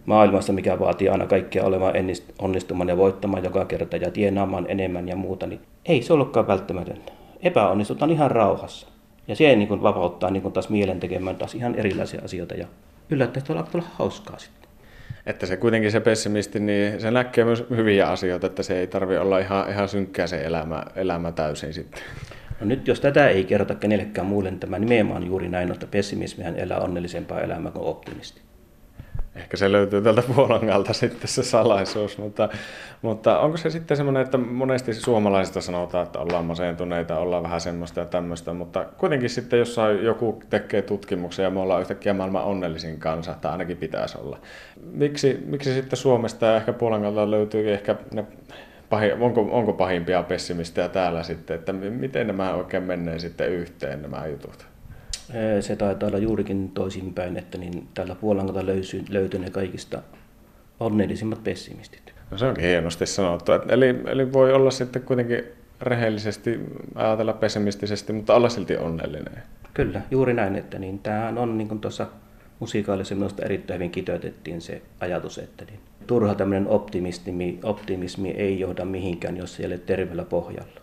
maailmassa, 0.06 0.52
mikä 0.52 0.78
vaatii 0.78 1.08
aina 1.08 1.26
kaikkia 1.26 1.64
olemaan 1.64 1.94
onnistumaan 2.38 2.88
ja 2.88 2.96
voittamaan 2.96 3.44
joka 3.44 3.64
kerta 3.64 3.96
ja 3.96 4.10
tienaamaan 4.10 4.66
enemmän 4.68 5.08
ja 5.08 5.16
muuta, 5.16 5.46
niin 5.46 5.60
ei 5.86 6.02
se 6.02 6.12
ollutkaan 6.12 6.46
välttämätöntä. 6.46 7.12
Epäonnistutaan 7.42 8.10
ihan 8.10 8.30
rauhassa. 8.30 8.86
Ja 9.28 9.36
se 9.36 9.56
niin 9.56 9.68
kuin 9.68 9.82
vapauttaa 9.82 10.30
niin 10.30 10.42
kuin 10.42 10.52
taas 10.52 10.68
mielen 10.68 11.00
tekemään 11.00 11.36
taas 11.36 11.54
ihan 11.54 11.74
erilaisia 11.74 12.20
asioita 12.24 12.54
ja 12.54 12.66
yllättäen 13.10 13.46
tuolla 13.46 13.66
olla 13.74 13.84
hauskaa 13.92 14.38
sitten. 14.38 14.70
Että 15.26 15.46
se 15.46 15.56
kuitenkin 15.56 15.92
se 15.92 16.00
pessimisti, 16.00 16.60
niin 16.60 17.00
se 17.00 17.10
näkee 17.10 17.44
myös 17.44 17.64
hyviä 17.70 18.06
asioita, 18.06 18.46
että 18.46 18.62
se 18.62 18.80
ei 18.80 18.86
tarvi 18.86 19.18
olla 19.18 19.38
ihan, 19.38 19.70
ihan 19.70 19.88
synkkää 19.88 20.26
se 20.26 20.44
elämä, 20.44 20.84
elämä 20.96 21.32
täysin 21.32 21.74
sitten. 21.74 22.02
No 22.60 22.66
nyt 22.66 22.88
jos 22.88 23.00
tätä 23.00 23.28
ei 23.28 23.44
kerrota 23.44 23.74
kenellekään 23.74 24.26
muulle, 24.26 24.50
niin 24.50 24.60
tämä 24.60 24.78
nimenomaan 24.78 25.26
juuri 25.26 25.48
näin, 25.48 25.72
että 25.72 25.86
pessimismihän 25.86 26.56
elää 26.56 26.80
onnellisempaa 26.80 27.40
elämää 27.40 27.72
kuin 27.72 27.84
optimisti. 27.84 28.40
Ehkä 29.36 29.56
se 29.56 29.72
löytyy 29.72 30.02
tältä 30.02 30.22
Puolangalta 30.34 30.92
sitten 30.92 31.28
se 31.28 31.42
salaisuus, 31.42 32.18
mutta, 32.18 32.48
mutta 33.02 33.38
onko 33.38 33.56
se 33.56 33.70
sitten 33.70 33.96
semmoinen, 33.96 34.22
että 34.22 34.38
monesti 34.38 34.94
suomalaisista 34.94 35.60
sanotaan, 35.60 36.06
että 36.06 36.18
ollaan 36.18 36.44
masentuneita, 36.44 37.18
ollaan 37.18 37.42
vähän 37.42 37.60
semmoista 37.60 38.00
ja 38.00 38.06
tämmöistä, 38.06 38.52
mutta 38.52 38.84
kuitenkin 38.98 39.30
sitten 39.30 39.58
jossain 39.58 40.04
joku 40.04 40.42
tekee 40.50 40.82
tutkimuksia 40.82 41.44
ja 41.44 41.50
me 41.50 41.60
ollaan 41.60 41.80
yhtäkkiä 41.80 42.14
maailman 42.14 42.44
onnellisin 42.44 42.98
kansa, 42.98 43.34
tai 43.40 43.52
ainakin 43.52 43.76
pitäisi 43.76 44.18
olla. 44.18 44.38
Miksi, 44.92 45.42
miksi 45.46 45.74
sitten 45.74 45.96
Suomesta 45.96 46.46
ja 46.46 46.56
ehkä 46.56 46.72
Puolangalta 46.72 47.30
löytyy 47.30 47.72
ehkä 47.72 47.96
ne 48.12 48.24
pahi, 48.90 49.12
onko, 49.12 49.48
onko 49.50 49.72
pahimpia 49.72 50.22
pessimistejä 50.22 50.88
täällä 50.88 51.22
sitten, 51.22 51.54
että 51.54 51.72
miten 51.72 52.26
nämä 52.26 52.54
oikein 52.54 52.82
menee 52.82 53.18
sitten 53.18 53.50
yhteen 53.50 54.02
nämä 54.02 54.26
jutut? 54.26 54.66
Se 55.60 55.76
taitaa 55.76 56.06
olla 56.06 56.18
juurikin 56.18 56.70
toisinpäin, 56.70 57.36
että 57.36 57.58
niin 57.58 57.88
tällä 57.94 58.14
puolella 58.14 58.66
löytyy, 58.66 59.04
löytyy 59.08 59.40
ne 59.40 59.50
kaikista 59.50 60.02
onnellisimmat 60.80 61.44
pessimistit. 61.44 62.14
No 62.30 62.38
se 62.38 62.46
onkin 62.46 62.64
hienosti 62.64 63.06
sanottu. 63.06 63.52
Eli, 63.68 64.02
eli 64.06 64.32
voi 64.32 64.52
olla 64.52 64.70
sitten 64.70 65.02
kuitenkin 65.02 65.44
rehellisesti 65.80 66.60
ajatella 66.94 67.32
pessimistisesti, 67.32 68.12
mutta 68.12 68.34
olla 68.34 68.48
silti 68.48 68.76
onnellinen. 68.76 69.42
Kyllä, 69.74 70.00
juuri 70.10 70.34
näin, 70.34 70.56
että 70.56 70.78
niin 70.78 70.98
tämähän 70.98 71.38
on 71.38 71.58
niin 71.58 71.68
kuin 71.68 71.80
tuossa 71.80 72.06
musiikaalissa 72.60 73.14
minusta 73.14 73.44
erittäin 73.44 73.78
hyvin 73.78 73.90
kiteytettiin 73.90 74.60
se 74.60 74.82
ajatus, 75.00 75.38
että 75.38 75.64
niin 75.64 75.80
turha 76.06 76.34
tämmöinen 76.34 76.68
optimismi, 76.68 77.58
optimismi 77.62 78.30
ei 78.30 78.60
johda 78.60 78.84
mihinkään, 78.84 79.36
jos 79.36 79.56
se 79.56 79.62
ei 79.62 79.66
ole 79.66 79.78
terveellä 79.78 80.24
pohjalla. 80.24 80.80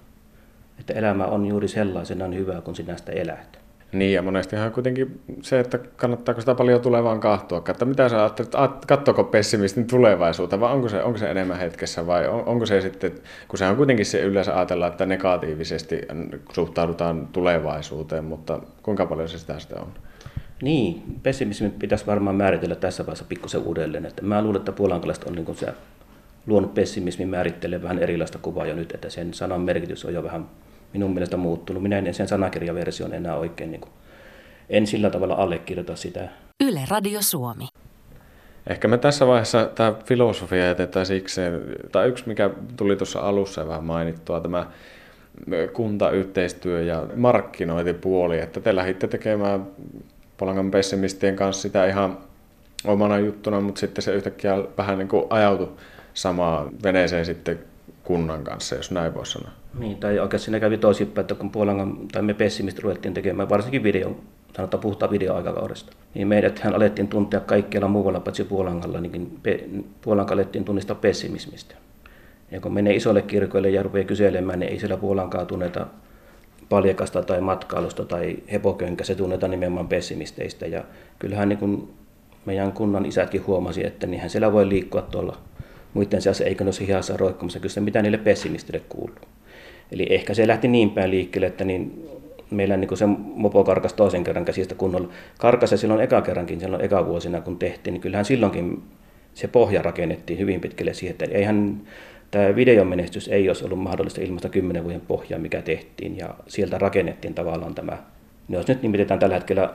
Että 0.80 0.94
elämä 0.94 1.26
on 1.26 1.46
juuri 1.46 1.68
sellaisenaan 1.68 2.36
hyvä, 2.36 2.62
kun 2.62 2.76
sinä 2.76 2.98
sitä 2.98 3.12
elät. 3.12 3.60
Niin, 3.92 4.14
ja 4.14 4.22
monestihan 4.22 4.72
kuitenkin 4.72 5.22
se, 5.42 5.60
että 5.60 5.78
kannattaako 5.78 6.42
sitä 6.42 6.56
paljon 6.56 6.82
tulevaan 6.82 7.20
kahtua, 7.20 7.64
että 7.70 7.86
mitä 7.86 8.10
sä 8.10 8.20
ajattelet, 8.20 8.52
katsoko 8.88 9.24
pessimistin 9.24 9.88
tulevaisuutta, 9.88 10.60
vai 10.60 10.74
onko 10.74 10.90
se, 10.90 11.04
onko 11.04 11.18
se 11.18 11.32
enemmän 11.32 11.58
hetkessä, 11.58 12.08
vai 12.08 12.28
on, 12.28 12.46
onko 12.46 12.66
se 12.66 12.82
sitten, 12.82 13.12
kun 13.48 13.60
se 13.60 13.66
on 13.66 13.76
kuitenkin 13.76 14.06
se 14.06 14.22
yleensä 14.22 14.58
ajatella, 14.58 14.88
että 14.88 15.06
negatiivisesti 15.06 16.02
suhtaudutaan 16.54 17.28
tulevaisuuteen, 17.28 18.26
mutta 18.26 18.60
kuinka 18.84 19.06
paljon 19.06 19.30
se 19.30 19.38
sitä 19.38 19.60
sitten 19.60 19.82
on? 19.82 19.94
Niin, 20.62 21.04
pessimismi 21.24 21.70
pitäisi 21.70 22.06
varmaan 22.06 22.36
määritellä 22.36 22.76
tässä 22.76 23.06
vaiheessa 23.06 23.26
pikkusen 23.30 23.62
uudelleen. 23.62 24.06
Että 24.06 24.22
mä 24.22 24.42
luulen, 24.42 24.60
että 24.60 24.72
puolankalaiset 24.72 25.24
on 25.24 25.34
niin 25.34 25.56
se 25.56 25.68
luonut 26.48 26.74
pessimismin 26.74 27.28
määrittelee 27.28 27.84
vähän 27.84 28.00
erilaista 28.00 28.38
kuvaa 28.42 28.66
jo 28.66 28.76
nyt, 28.76 28.92
että 28.92 29.10
sen 29.10 29.34
sanan 29.34 29.62
merkitys 29.62 30.06
on 30.06 30.14
jo 30.14 30.24
vähän 30.24 30.46
minun 30.94 31.14
mielestä 31.14 31.38
muuttunut. 31.38 31.84
Minä 31.84 31.98
en 31.98 32.14
sen 32.14 32.28
sanakirjaversion 32.28 33.14
enää 33.14 33.36
oikein, 33.36 33.72
niin 33.72 33.82
kuin, 33.82 33.92
en 34.70 34.88
sillä 34.88 35.10
tavalla 35.10 35.36
allekirjoita 35.36 35.96
sitä. 35.96 36.30
Yle 36.64 36.82
Radio 36.90 37.22
Suomi. 37.22 37.68
Ehkä 38.68 38.88
me 38.88 38.98
tässä 38.98 39.28
vaiheessa 39.28 39.66
tämä 39.76 39.94
filosofia 40.06 40.66
jätetään 40.66 41.06
sikseen, 41.06 41.62
tai 41.92 42.08
yksi 42.08 42.28
mikä 42.28 42.50
tuli 42.78 42.96
tuossa 42.96 43.20
alussa 43.20 43.68
vähän 43.68 43.84
mainittua, 43.84 44.40
tämä 44.40 44.68
kuntayhteistyö 45.74 46.82
ja 46.82 47.08
markkinointipuoli, 47.16 48.40
että 48.40 48.60
te 48.60 48.76
lähditte 48.76 49.08
tekemään 49.08 49.68
Polangan 50.38 50.72
pessimistien 50.72 51.36
kanssa 51.36 51.62
sitä 51.62 51.86
ihan 51.86 52.18
omana 52.86 53.20
juttuna, 53.20 53.62
mutta 53.62 53.80
sitten 53.80 54.02
se 54.02 54.14
yhtäkkiä 54.14 54.64
vähän 54.78 54.98
niin 54.98 55.08
kuin 55.08 55.26
ajautui 55.30 55.70
samaan 56.14 56.70
veneeseen 56.84 57.26
sitten 57.26 57.60
kunnan 58.04 58.44
kanssa, 58.44 58.76
jos 58.76 58.92
näin 58.92 59.14
voi 59.14 59.26
sanoa. 59.26 59.52
Niin, 59.80 59.98
tai 59.98 60.20
oikeastaan 60.20 60.46
siinä 60.46 60.60
kävi 60.60 60.78
toisinpäin, 60.78 61.24
että 61.24 61.36
kun 61.36 61.52
Puolangan, 61.52 61.98
tai 62.12 62.22
me 62.22 62.34
pessimistä 62.34 62.82
ruvettiin 62.84 63.14
tekemään, 63.14 63.50
varsinkin 63.50 63.84
video, 63.84 64.18
sanotaan 64.56 64.82
puhutaan 64.82 65.12
videoaikakaudesta, 65.12 65.94
niin 66.14 66.28
meidät 66.28 66.60
hän 66.60 66.76
alettiin 66.76 67.08
tuntea 67.08 67.40
kaikkialla 67.40 67.88
muualla 67.88 68.20
paitsi 68.20 68.44
Puolangalla, 68.44 69.00
niin 69.00 69.40
Puolanka 70.02 70.34
alettiin 70.34 70.66
tunnistaa 70.66 70.96
pessimismistä. 70.96 71.76
Ja 72.52 72.62
kun 72.62 72.74
menee 72.74 72.96
isolle 72.96 73.22
kirkoille 73.22 73.70
ja 73.70 73.84
rupeaa 73.84 74.06
kyselemään, 74.06 74.60
niin 74.60 74.72
ei 74.72 74.80
siellä 74.80 74.98
Puolankaa 74.98 75.46
tunneta 75.46 75.88
paljakasta 76.70 77.24
tai 77.24 77.42
matkailusta 77.42 78.06
tai 78.06 78.38
hepokönkä, 78.52 79.04
se 79.04 79.16
tunnetaan 79.16 79.52
nimenomaan 79.52 79.88
pessimisteistä. 79.88 80.66
Ja 80.68 80.84
kyllähän 81.20 81.50
niin 81.50 81.60
kuin 81.60 81.90
meidän 82.46 82.72
kunnan 82.72 83.06
isätkin 83.06 83.48
huomasi, 83.48 83.86
että 83.86 84.08
niinhän 84.08 84.30
siellä 84.30 84.54
voi 84.54 84.70
liikkua 84.70 85.02
tuolla 85.02 85.38
muiden 85.94 86.22
seassa, 86.22 86.44
eikä 86.44 86.64
ne 86.64 86.72
ole 86.80 86.88
hihassa 86.88 87.18
roikkumassa, 87.18 87.60
kyllä 87.60 87.74
se 87.74 87.82
mitä 87.82 88.02
niille 88.02 88.18
pessimistille 88.18 88.82
kuuluu. 88.90 89.16
Eli 89.92 90.08
ehkä 90.10 90.34
se 90.34 90.48
lähti 90.48 90.68
niin 90.68 90.90
päin 90.90 91.12
liikkeelle, 91.12 91.48
että 91.48 91.66
niin 91.66 92.10
meillä 92.52 92.78
niin 92.78 92.98
se 92.98 93.06
mopo 93.36 93.64
karkas 93.64 93.94
toisen 93.94 94.24
kerran 94.24 94.46
käsistä 94.46 94.76
kunnolla. 94.76 95.10
Karkas 95.40 95.70
se 95.70 95.78
silloin 95.78 96.02
eka 96.02 96.22
kerrankin, 96.22 96.60
silloin 96.60 96.86
eka 96.86 97.06
vuosina 97.06 97.42
kun 97.42 97.60
tehtiin, 97.60 97.94
niin 97.94 98.02
kyllähän 98.02 98.26
silloinkin 98.26 98.84
se 99.34 99.48
pohja 99.48 99.82
rakennettiin 99.82 100.40
hyvin 100.40 100.62
pitkälle 100.62 100.94
siihen, 100.94 101.12
että 101.12 101.26
eihän 101.38 101.82
tämä 102.32 102.56
videomenestys 102.56 103.28
ei 103.28 103.50
olisi 103.50 103.66
ollut 103.66 103.80
mahdollista 103.80 104.22
ilmasta 104.22 104.50
kymmenen 104.50 104.84
vuoden 104.84 105.02
pohjaa, 105.02 105.40
mikä 105.40 105.62
tehtiin, 105.62 106.18
ja 106.18 106.36
sieltä 106.48 106.78
rakennettiin 106.78 107.34
tavallaan 107.34 107.76
tämä, 107.76 107.98
niin 108.48 108.58
jos 108.58 108.68
nyt 108.68 108.82
nimitetään 108.82 109.20
tällä 109.20 109.36
hetkellä 109.36 109.74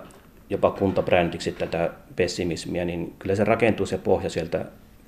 jopa 0.50 0.70
kuntabrändiksi 0.70 1.52
tätä 1.52 1.90
pessimismiä, 2.16 2.84
niin 2.84 3.14
kyllä 3.18 3.34
se 3.34 3.44
rakentuu 3.44 3.86
se 3.86 3.98
pohja 3.98 4.30
sieltä 4.30 4.64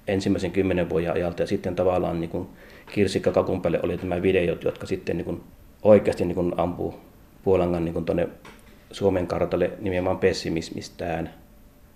ensimmäisen 0.09 0.51
kymmenen 0.51 0.91
vuoden 0.91 1.13
ajalta, 1.13 1.43
ja 1.43 1.47
sitten 1.47 1.77
tavallaan 1.77 2.21
niin 2.21 2.31
kuin 2.31 2.49
kirsikkakakun 2.93 3.63
päälle 3.63 3.81
oli 3.83 3.99
tämä 3.99 4.23
videot, 4.23 4.65
jotka 4.65 4.87
sitten 4.87 5.17
niin 5.17 5.25
kuin 5.25 5.41
oikeasti 5.83 6.25
niin 6.25 6.35
kuin 6.35 6.53
ampuu 6.57 6.95
Puolangan 7.45 7.85
niin 7.85 8.05
tuonne 8.05 8.29
Suomen 8.91 9.27
kartalle 9.27 9.71
nimenomaan 9.81 10.19
pessimismistään, 10.19 11.35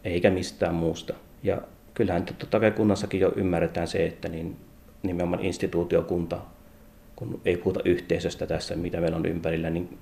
eikä 0.05 0.31
mistään 0.31 0.75
muusta. 0.75 1.15
Ja 1.43 1.63
kyllähän 1.95 2.25
totta 2.25 2.61
kai 2.61 2.71
kunnassakin 2.71 3.21
jo 3.21 3.33
ymmärretään 3.37 3.89
se, 3.89 4.07
että 4.07 4.29
niin 4.29 4.57
nimenomaan 5.03 5.45
instituutiokunta, 5.45 6.39
kun 7.17 7.41
ei 7.45 7.57
puhuta 7.57 7.81
yhteisöstä 7.85 8.47
tässä, 8.47 8.77
mitä 8.77 9.01
meillä 9.01 9.17
on 9.17 9.27
ympärillä, 9.27 9.71
niin 9.71 9.99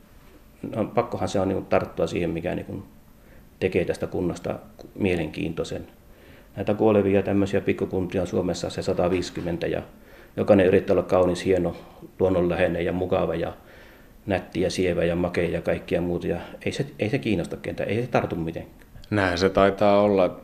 no, 0.76 0.84
pakkohan 0.84 1.28
se 1.28 1.40
on 1.40 1.48
niin 1.48 1.66
tarttua 1.66 2.06
siihen, 2.06 2.30
mikä 2.30 2.54
niin 2.54 2.82
tekee 3.60 3.84
tästä 3.84 4.06
kunnasta 4.06 4.58
mielenkiintoisen. 4.94 5.86
Näitä 6.56 6.74
kuolevia 6.74 7.22
tämmöisiä 7.22 7.60
pikkukuntia 7.60 8.20
on 8.20 8.26
Suomessa 8.26 8.70
se 8.70 8.82
150 8.82 9.66
ja 9.66 9.82
jokainen 10.36 10.66
yrittää 10.66 10.94
olla 10.94 11.02
kaunis, 11.02 11.44
hieno, 11.44 11.76
luonnonläheinen 12.18 12.84
ja 12.84 12.92
mukava 12.92 13.34
ja 13.34 13.52
nätti 14.26 14.60
ja 14.60 14.70
sievä 14.70 15.04
ja 15.04 15.16
makea 15.16 15.48
ja 15.48 15.62
kaikkia 15.62 16.00
muuta. 16.00 16.26
Ja 16.26 16.40
ei 16.64 16.72
se, 16.72 16.86
ei 16.98 17.10
se 17.10 17.18
kiinnosta 17.18 17.56
kentä, 17.56 17.84
ei 17.84 18.02
se 18.02 18.06
tartu 18.06 18.36
mitenkään. 18.36 18.86
Näin 19.10 19.38
se 19.38 19.48
taitaa 19.48 20.00
olla. 20.00 20.40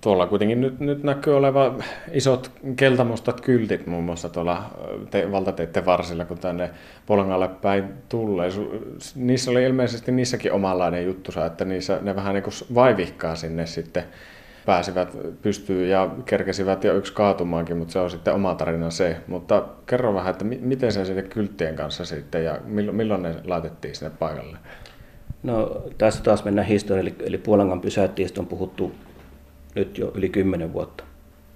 Tuolla 0.00 0.26
kuitenkin 0.26 0.60
nyt, 0.60 0.80
nyt 0.80 1.02
näkyy 1.02 1.36
oleva 1.36 1.74
isot 2.12 2.50
keltamustat 2.76 3.40
kyltit 3.40 3.86
muun 3.86 4.04
muassa 4.04 4.28
tuolla 4.28 4.70
te, 5.10 5.32
valtateiden 5.32 5.86
varsilla, 5.86 6.24
kun 6.24 6.38
tänne 6.38 6.70
Polangalle 7.06 7.48
päin 7.48 7.84
tulee. 8.08 8.50
Niissä 9.14 9.50
oli 9.50 9.64
ilmeisesti 9.64 10.12
niissäkin 10.12 10.52
omanlainen 10.52 11.06
juttu, 11.06 11.32
että 11.46 11.64
niissä 11.64 11.98
ne 12.02 12.16
vähän 12.16 12.34
niin 12.34 12.42
kuin 12.42 12.54
vaivihkaa 12.74 13.34
sinne 13.34 13.66
sitten 13.66 14.04
pääsivät 14.66 15.16
pystyyn 15.42 15.90
ja 15.90 16.10
kerkesivät 16.24 16.84
jo 16.84 16.94
yksi 16.94 17.12
kaatumaankin, 17.12 17.76
mutta 17.76 17.92
se 17.92 17.98
on 17.98 18.10
sitten 18.10 18.34
oma 18.34 18.54
tarina 18.54 18.90
se. 18.90 19.16
Mutta 19.26 19.64
kerro 19.86 20.14
vähän, 20.14 20.30
että 20.30 20.44
miten 20.44 20.92
se 20.92 21.04
sitten 21.04 21.28
kylttien 21.28 21.76
kanssa 21.76 22.04
sitten 22.04 22.44
ja 22.44 22.58
milloin 22.66 23.22
ne 23.22 23.34
laitettiin 23.44 23.94
sinne 23.94 24.12
paikalle? 24.18 24.58
No 25.42 25.82
tässä 25.98 26.22
taas 26.22 26.44
mennään 26.44 26.68
historialle, 26.68 27.12
eli 27.20 27.38
Puolangan 27.38 27.80
pysäyttiistä 27.80 28.40
on 28.40 28.46
puhuttu 28.46 28.92
nyt 29.78 29.98
jo 29.98 30.12
yli 30.14 30.28
kymmenen 30.28 30.72
vuotta. 30.72 31.04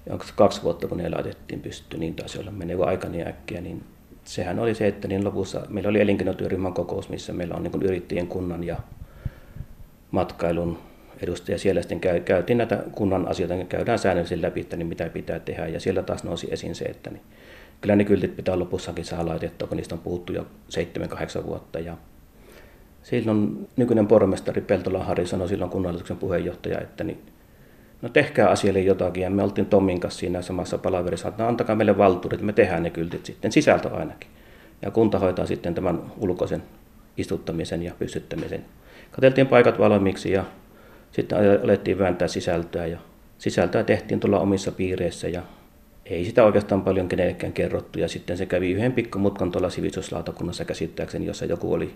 Ja 0.05 0.13
onko 0.13 0.25
se 0.25 0.33
kaksi 0.35 0.63
vuotta, 0.63 0.87
kun 0.87 0.97
ne 0.97 1.09
laitettiin 1.09 1.61
pystyyn, 1.61 1.99
niin 1.99 2.15
taisi 2.15 2.39
olla, 2.39 2.51
meneekö 2.51 2.85
aika 2.85 3.09
niin 3.09 3.27
äkkiä, 3.27 3.61
niin 3.61 3.83
sehän 4.23 4.59
oli 4.59 4.75
se, 4.75 4.87
että 4.87 5.07
niin 5.07 5.25
lopussa 5.25 5.61
meillä 5.69 5.89
oli 5.89 6.01
elinkeinotyöryhmän 6.01 6.73
kokous, 6.73 7.09
missä 7.09 7.33
meillä 7.33 7.55
on 7.55 7.63
niin 7.63 7.83
yrittäjien 7.83 8.27
kunnan 8.27 8.63
ja 8.63 8.77
matkailun 10.11 10.77
edustaja 11.21 11.57
siellä 11.59 11.81
sitten 11.81 11.99
käy, 11.99 12.19
käytiin 12.19 12.57
näitä 12.57 12.83
kunnan 12.91 13.27
asioita, 13.27 13.55
niin 13.55 13.67
käydään 13.67 13.99
säännöllisesti 13.99 14.41
läpi, 14.41 14.61
että 14.61 14.77
niin 14.77 14.87
mitä 14.87 15.09
pitää 15.09 15.39
tehdä. 15.39 15.67
Ja 15.67 15.79
siellä 15.79 16.03
taas 16.03 16.23
nousi 16.23 16.47
esiin 16.51 16.75
se, 16.75 16.85
että 16.85 17.09
niin, 17.09 17.21
kyllä 17.81 17.95
ne 17.95 18.05
kyltit 18.05 18.35
pitää 18.35 18.59
lopussakin 18.59 19.05
saada 19.05 19.27
laitettua, 19.27 19.67
kun 19.67 19.77
niistä 19.77 19.95
on 19.95 20.01
puhuttu 20.01 20.33
jo 20.33 20.47
7-8 21.41 21.45
vuotta. 21.45 21.79
Ja 21.79 21.97
silloin 23.03 23.67
nykyinen 23.75 24.07
pormestari 24.07 24.61
Peltola 24.61 25.03
Harri 25.03 25.27
sanoi 25.27 25.47
silloin 25.47 25.71
kunnallisuuden 25.71 26.17
puheenjohtaja, 26.17 26.81
että 26.81 27.03
niin, 27.03 27.21
no 28.03 28.09
tehkää 28.09 28.49
asialle 28.49 28.79
jotakin. 28.79 29.23
Ja 29.23 29.29
me 29.29 29.43
oltiin 29.43 29.67
Tommin 29.67 29.99
kanssa 29.99 30.19
siinä 30.19 30.41
samassa 30.41 30.77
palaverissa, 30.77 31.27
että 31.27 31.43
no, 31.43 31.49
antakaa 31.49 31.75
meille 31.75 31.97
valtuudet, 31.97 32.41
me 32.41 32.53
tehdään 32.53 32.83
ne 32.83 32.89
kyltit 32.89 33.25
sitten, 33.25 33.51
sisältö 33.51 33.89
ainakin. 33.89 34.29
Ja 34.81 34.91
kunta 34.91 35.19
hoitaa 35.19 35.45
sitten 35.45 35.75
tämän 35.75 36.01
ulkoisen 36.17 36.63
istuttamisen 37.17 37.83
ja 37.83 37.93
pystyttämisen. 37.99 38.65
Kateltiin 39.11 39.47
paikat 39.47 39.79
valmiiksi 39.79 40.31
ja 40.31 40.43
sitten 41.11 41.37
alettiin 41.63 41.99
vääntää 41.99 42.27
sisältöä 42.27 42.85
ja 42.85 42.97
sisältöä 43.37 43.83
tehtiin 43.83 44.19
tuolla 44.19 44.39
omissa 44.39 44.71
piireissä 44.71 45.27
ja 45.27 45.41
ei 46.05 46.25
sitä 46.25 46.43
oikeastaan 46.43 46.81
paljon 46.81 47.07
kenellekään 47.07 47.53
kerrottu. 47.53 47.99
Ja 47.99 48.07
sitten 48.07 48.37
se 48.37 48.45
kävi 48.45 48.71
yhden 48.71 48.93
pikkumutkan 48.93 49.51
tuolla 49.51 49.69
sivistyslautakunnassa 49.69 50.65
käsittääkseni, 50.65 51.25
jossa 51.25 51.45
joku 51.45 51.73
oli 51.73 51.93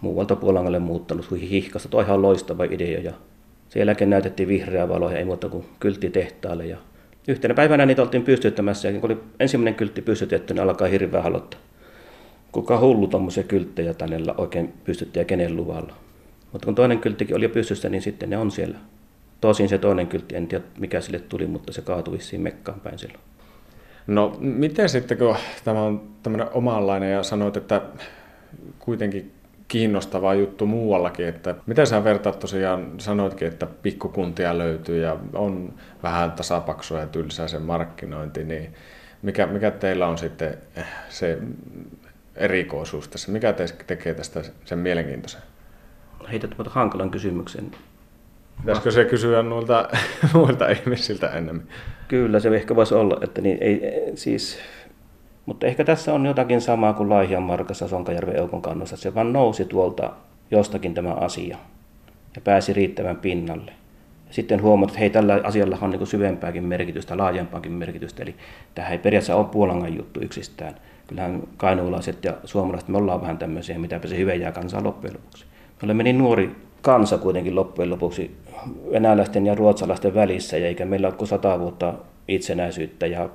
muualta 0.00 0.36
Puolangalle 0.36 0.78
muuttanut 0.78 1.30
hihkasta. 1.40 1.88
Tuo 1.88 2.00
ihan 2.00 2.22
loistava 2.22 2.64
idea 2.64 3.00
ja 3.00 3.12
sen 3.68 3.80
jälkeen 3.80 4.10
näytettiin 4.10 4.48
vihreää 4.48 4.88
valoa 4.88 5.12
ja 5.12 5.18
ei 5.18 5.24
muuta 5.24 5.48
kuin 5.48 5.64
kyltti 5.80 6.10
tehtaalle. 6.10 6.66
Ja 6.66 6.76
yhtenä 7.28 7.54
päivänä 7.54 7.86
niitä 7.86 8.02
oltiin 8.02 8.22
pystyttämässä 8.22 8.88
ja 8.88 9.00
kun 9.00 9.10
oli 9.10 9.20
ensimmäinen 9.40 9.74
kyltti 9.74 10.02
pystytetty, 10.02 10.54
niin 10.54 10.62
alkaa 10.62 10.88
hirveä 10.88 11.22
halottaa. 11.22 11.60
Kuka 12.52 12.80
hullu 12.80 13.06
tuommoisia 13.06 13.42
kylttejä 13.42 13.94
tänne 13.94 14.16
oikein 14.38 14.72
pystytti 14.84 15.18
ja 15.18 15.24
kenen 15.24 15.56
luvalla. 15.56 15.94
Mutta 16.52 16.64
kun 16.64 16.74
toinen 16.74 16.98
kylttikin 16.98 17.36
oli 17.36 17.44
jo 17.44 17.48
pystyssä, 17.48 17.88
niin 17.88 18.02
sitten 18.02 18.30
ne 18.30 18.36
on 18.36 18.50
siellä. 18.50 18.78
Tosin 19.40 19.68
se 19.68 19.78
toinen 19.78 20.06
kyltti, 20.06 20.36
en 20.36 20.48
tiedä 20.48 20.64
mikä 20.78 21.00
sille 21.00 21.18
tuli, 21.18 21.46
mutta 21.46 21.72
se 21.72 21.82
kaatui 21.82 22.14
vissiin 22.14 22.42
mekkaan 22.42 22.80
päin 22.80 22.98
silloin. 22.98 23.20
No 24.06 24.36
miten 24.40 24.88
sitten, 24.88 25.18
kun 25.18 25.36
tämä 25.64 25.82
on 25.82 26.02
tämmöinen 26.22 26.48
omanlainen 26.52 27.12
ja 27.12 27.22
sanoit, 27.22 27.56
että 27.56 27.82
kuitenkin 28.78 29.32
kiinnostava 29.68 30.34
juttu 30.34 30.66
muuallakin, 30.66 31.28
että 31.28 31.54
mitä 31.66 31.84
sä 31.84 32.04
vertaat 32.04 32.38
tosiaan, 32.38 32.92
sanoitkin, 32.98 33.48
että 33.48 33.66
pikkukuntia 33.66 34.58
löytyy 34.58 35.02
ja 35.02 35.16
on 35.32 35.74
vähän 36.02 36.32
tasapaksua 36.32 37.00
ja 37.00 37.06
tylsää 37.06 37.48
se 37.48 37.58
markkinointi, 37.58 38.44
niin 38.44 38.74
mikä, 39.22 39.46
mikä 39.46 39.70
teillä 39.70 40.06
on 40.06 40.18
sitten 40.18 40.58
se 41.08 41.38
erikoisuus 42.36 43.08
tässä, 43.08 43.32
mikä 43.32 43.52
te 43.52 43.66
tekee 43.86 44.14
tästä 44.14 44.42
sen 44.64 44.78
mielenkiintoisen? 44.78 45.40
heität 46.30 46.54
mutta 46.56 46.72
hankalan 46.72 47.10
kysymyksen. 47.10 47.70
Pitäisikö 48.60 48.90
se 48.90 49.04
kysyä 49.04 49.42
noilta 49.42 49.88
muilta 50.32 50.68
ihmisiltä 50.80 51.28
enemmän? 51.28 51.68
Kyllä, 52.08 52.40
se 52.40 52.48
ehkä 52.48 52.76
voisi 52.76 52.94
olla, 52.94 53.18
että 53.22 53.40
niin, 53.40 53.58
ei, 53.60 53.80
siis, 54.14 54.58
mutta 55.48 55.66
ehkä 55.66 55.84
tässä 55.84 56.14
on 56.14 56.26
jotakin 56.26 56.60
samaa 56.60 56.92
kuin 56.92 57.08
Laihian 57.08 57.42
Markassa 57.42 57.88
Sonkajärven 57.88 58.36
Eukon 58.36 58.62
kannossa. 58.62 58.96
Se 58.96 59.14
vaan 59.14 59.32
nousi 59.32 59.64
tuolta 59.64 60.10
jostakin 60.50 60.94
tämä 60.94 61.12
asia 61.12 61.56
ja 62.34 62.40
pääsi 62.44 62.72
riittävän 62.72 63.16
pinnalle. 63.16 63.72
Sitten 64.30 64.62
huomaat, 64.62 64.90
että 64.90 65.00
hei, 65.00 65.10
tällä 65.10 65.40
asialla 65.44 65.78
on 65.82 65.90
niin 65.90 66.06
syvempääkin 66.06 66.64
merkitystä, 66.64 67.16
laajempaakin 67.16 67.72
merkitystä. 67.72 68.22
Eli 68.22 68.34
tähän 68.74 68.92
ei 68.92 68.98
periaatteessa 68.98 69.36
ole 69.36 69.46
Puolangan 69.46 69.96
juttu 69.96 70.20
yksistään. 70.20 70.74
Kyllähän 71.06 71.42
kainuulaiset 71.56 72.24
ja 72.24 72.34
suomalaiset, 72.44 72.88
me 72.88 72.98
ollaan 72.98 73.20
vähän 73.20 73.38
tämmöisiä, 73.38 73.78
mitäpä 73.78 74.08
se 74.08 74.16
hyvä 74.16 74.34
jää 74.34 74.52
kansaa 74.52 74.84
loppujen 74.84 75.14
lopuksi. 75.14 75.44
Me 75.82 75.86
olemme 75.86 76.02
niin 76.02 76.18
nuori 76.18 76.56
kansa 76.82 77.18
kuitenkin 77.18 77.54
loppujen 77.54 77.90
lopuksi 77.90 78.36
venäläisten 78.92 79.46
ja 79.46 79.54
ruotsalaisten 79.54 80.14
välissä, 80.14 80.56
eikä 80.56 80.84
meillä 80.84 81.08
ole 81.08 81.16
kuin 81.16 81.28
sata 81.28 81.60
vuotta 81.60 81.94
itsenäisyyttä 82.28 83.06
ja 83.06 83.28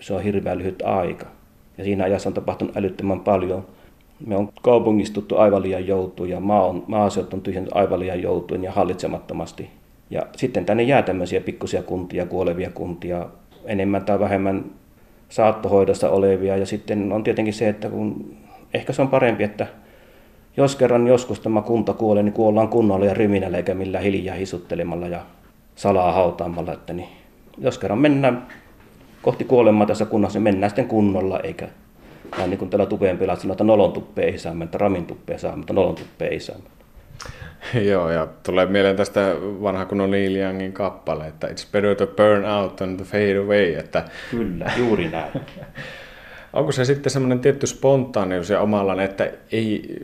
se 0.00 0.14
on 0.14 0.22
hirveän 0.22 0.58
lyhyt 0.58 0.82
aika. 0.82 1.37
Ja 1.78 1.84
siinä 1.84 2.04
ajassa 2.04 2.28
on 2.28 2.34
tapahtunut 2.34 2.76
älyttömän 2.76 3.20
paljon. 3.20 3.66
Me 4.26 4.36
on 4.36 4.52
kaupungistuttu 4.62 5.36
aivan 5.36 5.62
liian 5.62 5.86
joutuin 5.86 6.30
ja 6.30 6.40
maa 6.40 6.66
on, 6.66 6.84
maaseut 6.86 7.34
on 7.34 7.40
tyhjennyt 7.40 7.72
aivan 7.74 8.00
liian 8.00 8.22
joutuin 8.22 8.64
ja 8.64 8.72
hallitsemattomasti. 8.72 9.70
Ja 10.10 10.26
sitten 10.36 10.64
tänne 10.64 10.82
jää 10.82 11.02
tämmöisiä 11.02 11.40
pikkusia 11.40 11.82
kuntia, 11.82 12.26
kuolevia 12.26 12.70
kuntia, 12.70 13.26
enemmän 13.64 14.04
tai 14.04 14.20
vähemmän 14.20 14.64
saattohoidossa 15.28 16.10
olevia. 16.10 16.56
Ja 16.56 16.66
sitten 16.66 17.12
on 17.12 17.24
tietenkin 17.24 17.54
se, 17.54 17.68
että 17.68 17.88
kun 17.88 18.36
ehkä 18.74 18.92
se 18.92 19.02
on 19.02 19.08
parempi, 19.08 19.44
että 19.44 19.66
jos 20.56 20.76
kerran 20.76 21.06
joskus 21.06 21.40
tämä 21.40 21.62
kunta 21.62 21.92
kuolee, 21.92 22.22
niin 22.22 22.32
kuollaan 22.32 22.68
kunnolla 22.68 23.06
ja 23.06 23.14
ryminällä 23.14 23.56
eikä 23.56 23.74
millään 23.74 24.04
hiljaa 24.04 24.36
hisuttelemalla 24.36 25.06
ja 25.06 25.20
salaa 25.74 26.12
hautaamalla. 26.12 26.72
Että 26.72 26.92
niin, 26.92 27.08
jos 27.58 27.78
kerran 27.78 27.98
mennään 27.98 28.46
kohti 29.22 29.44
kuolemaa 29.44 29.86
tässä 29.86 30.04
kunnassa, 30.04 30.38
niin 30.38 30.42
mennään 30.44 30.70
sitten 30.70 30.88
kunnolla, 30.88 31.40
eikä 31.40 31.68
vaan 32.38 32.50
niin 32.50 32.58
kuin 32.58 32.70
täällä 32.70 32.86
tupeen 32.86 33.18
pilat 33.18 33.40
sanoo, 33.40 33.52
että 33.52 33.64
nolon 33.64 33.92
tuppeen 33.92 34.28
ei 34.28 34.38
saa 34.38 34.54
mennä, 34.54 34.78
ramin 34.78 35.06
tuppeen 35.06 35.38
saa, 35.38 35.56
mutta 35.56 35.72
nolon 35.72 35.94
tuppeen 35.94 36.32
ei 36.32 36.40
saa 36.46 36.56
mennä. 36.56 36.78
Joo, 37.90 38.10
ja 38.10 38.28
tulee 38.42 38.66
mieleen 38.66 38.96
tästä 38.96 39.34
vanha 39.40 39.84
kunnon 39.84 40.10
Neil 40.10 40.36
Youngin 40.36 40.72
kappale, 40.72 41.26
että 41.26 41.46
it's 41.46 41.66
better 41.72 41.94
to 41.94 42.06
burn 42.06 42.44
out 42.44 42.76
than 42.76 42.96
to 42.96 43.04
fade 43.04 43.38
away. 43.38 43.74
Että 43.74 44.04
Kyllä, 44.30 44.72
juuri 44.76 45.08
näin. 45.08 45.32
onko 46.52 46.72
se 46.72 46.84
sitten 46.84 47.10
semmoinen 47.10 47.40
tietty 47.40 47.66
spontaanius 47.66 48.50
ja 48.50 48.60
omalla, 48.60 49.02
että 49.02 49.30
ei, 49.52 49.96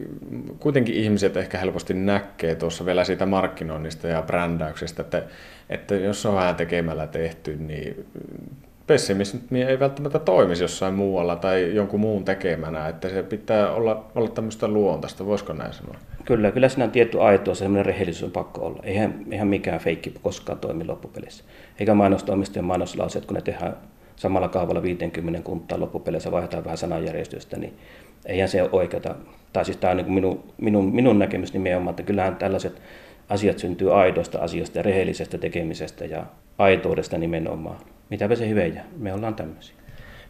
kuitenkin 0.59 0.94
ihmiset 0.94 1.37
ehkä 1.37 1.59
helposti 1.59 1.94
näkee 1.94 2.54
tuossa 2.54 2.87
vielä 2.87 3.04
siitä 3.04 3.26
markkinoinnista 3.26 4.09
ja 4.09 4.23
brändäyksestä, 4.23 5.02
että, 5.02 5.23
että 5.71 5.94
jos 5.94 6.26
on 6.26 6.35
vähän 6.35 6.56
tekemällä 6.56 7.06
tehty, 7.06 7.56
niin 7.56 8.06
pessimismi 8.87 9.62
ei 9.62 9.81
välttämättä 9.81 10.19
toimisi 10.19 10.64
jossain 10.64 10.95
muualla 10.95 11.37
tai 11.37 11.75
jonkun 11.75 12.00
muun 12.00 12.25
tekemänä, 12.25 12.88
että 12.88 13.09
se 13.09 13.23
pitää 13.23 13.73
olla, 13.73 14.07
olla 14.14 14.29
tämmöistä 14.29 14.69
luontaista, 14.69 15.26
voisiko 15.26 15.53
näin 15.53 15.73
sanoa? 15.73 15.95
Kyllä, 16.25 16.50
kyllä 16.50 16.69
siinä 16.69 16.85
on 16.85 16.91
tietty 16.91 17.21
aito, 17.21 17.55
semmoinen 17.55 17.87
rehellisyys 17.87 18.25
on 18.25 18.31
pakko 18.31 18.67
olla. 18.67 18.81
Eihän, 18.83 19.25
eihän 19.31 19.49
mikään 19.49 19.81
feikki 19.81 20.14
koskaan 20.23 20.59
toimi 20.59 20.85
loppupelissä. 20.85 21.45
Eikä 21.81 21.95
mainostoimistojen 21.95 22.64
mainoslauseet, 22.64 23.26
kun 23.26 23.35
ne 23.35 23.41
tehdään 23.41 23.76
samalla 24.17 24.49
kaavalla 24.49 24.83
50 24.83 25.41
kuntaa 25.43 25.81
loppupeleissä, 25.81 26.33
vaihdetaan 26.33 26.64
vähän 26.64 26.79
sananjärjestystä, 26.79 27.57
niin 27.57 27.76
eihän 28.26 28.49
se 28.49 28.62
ole 28.62 28.71
oikeata. 28.73 29.14
Tai 29.53 29.64
siis 29.64 29.76
tämä 29.76 29.91
on 29.91 29.97
niin 29.97 30.12
minun, 30.12 30.45
minun, 30.61 30.95
minun 30.95 31.19
näkemys 31.19 31.53
nimenomaan, 31.53 31.93
että 31.93 32.03
kyllähän 32.03 32.37
tällaiset 32.37 32.83
asiat 33.29 33.59
syntyy 33.59 34.00
aidoista 34.00 34.38
asioista 34.38 34.79
ja 34.79 34.83
rehellisestä 34.83 35.38
tekemisestä 35.38 36.05
ja 36.05 36.26
aitoudesta 36.59 37.19
nimenomaan. 37.19 37.76
Mitäpä 38.14 38.35
se 38.35 38.49
hyvä 38.49 38.62
me 38.97 39.12
ollaan 39.12 39.35
tämmöisiä. 39.35 39.75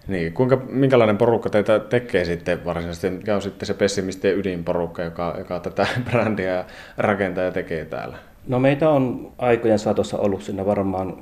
Niin, 0.09 0.33
kuinka, 0.33 0.57
minkälainen 0.57 1.17
porukka 1.17 1.51
teitä 1.51 1.79
tekee 1.79 2.25
sitten 2.25 2.65
varsinaisesti? 2.65 3.11
Mikä 3.11 3.35
on 3.35 3.43
sitten 3.43 3.67
se 3.67 3.75
pessimistien 3.75 4.39
ydinporukka, 4.39 5.03
joka, 5.03 5.35
joka 5.39 5.61
tätä 5.61 5.87
brändiä 6.11 6.65
rakentaa 6.99 7.45
ja 7.45 7.53
tekee 7.53 7.85
täällä? 7.85 8.17
No 8.47 8.59
meitä 8.59 8.91
on 8.91 9.33
aikojen 9.39 9.79
saatossa 9.79 10.19
ollut 10.19 10.43
sinne 10.43 10.67
varmaan 10.67 11.17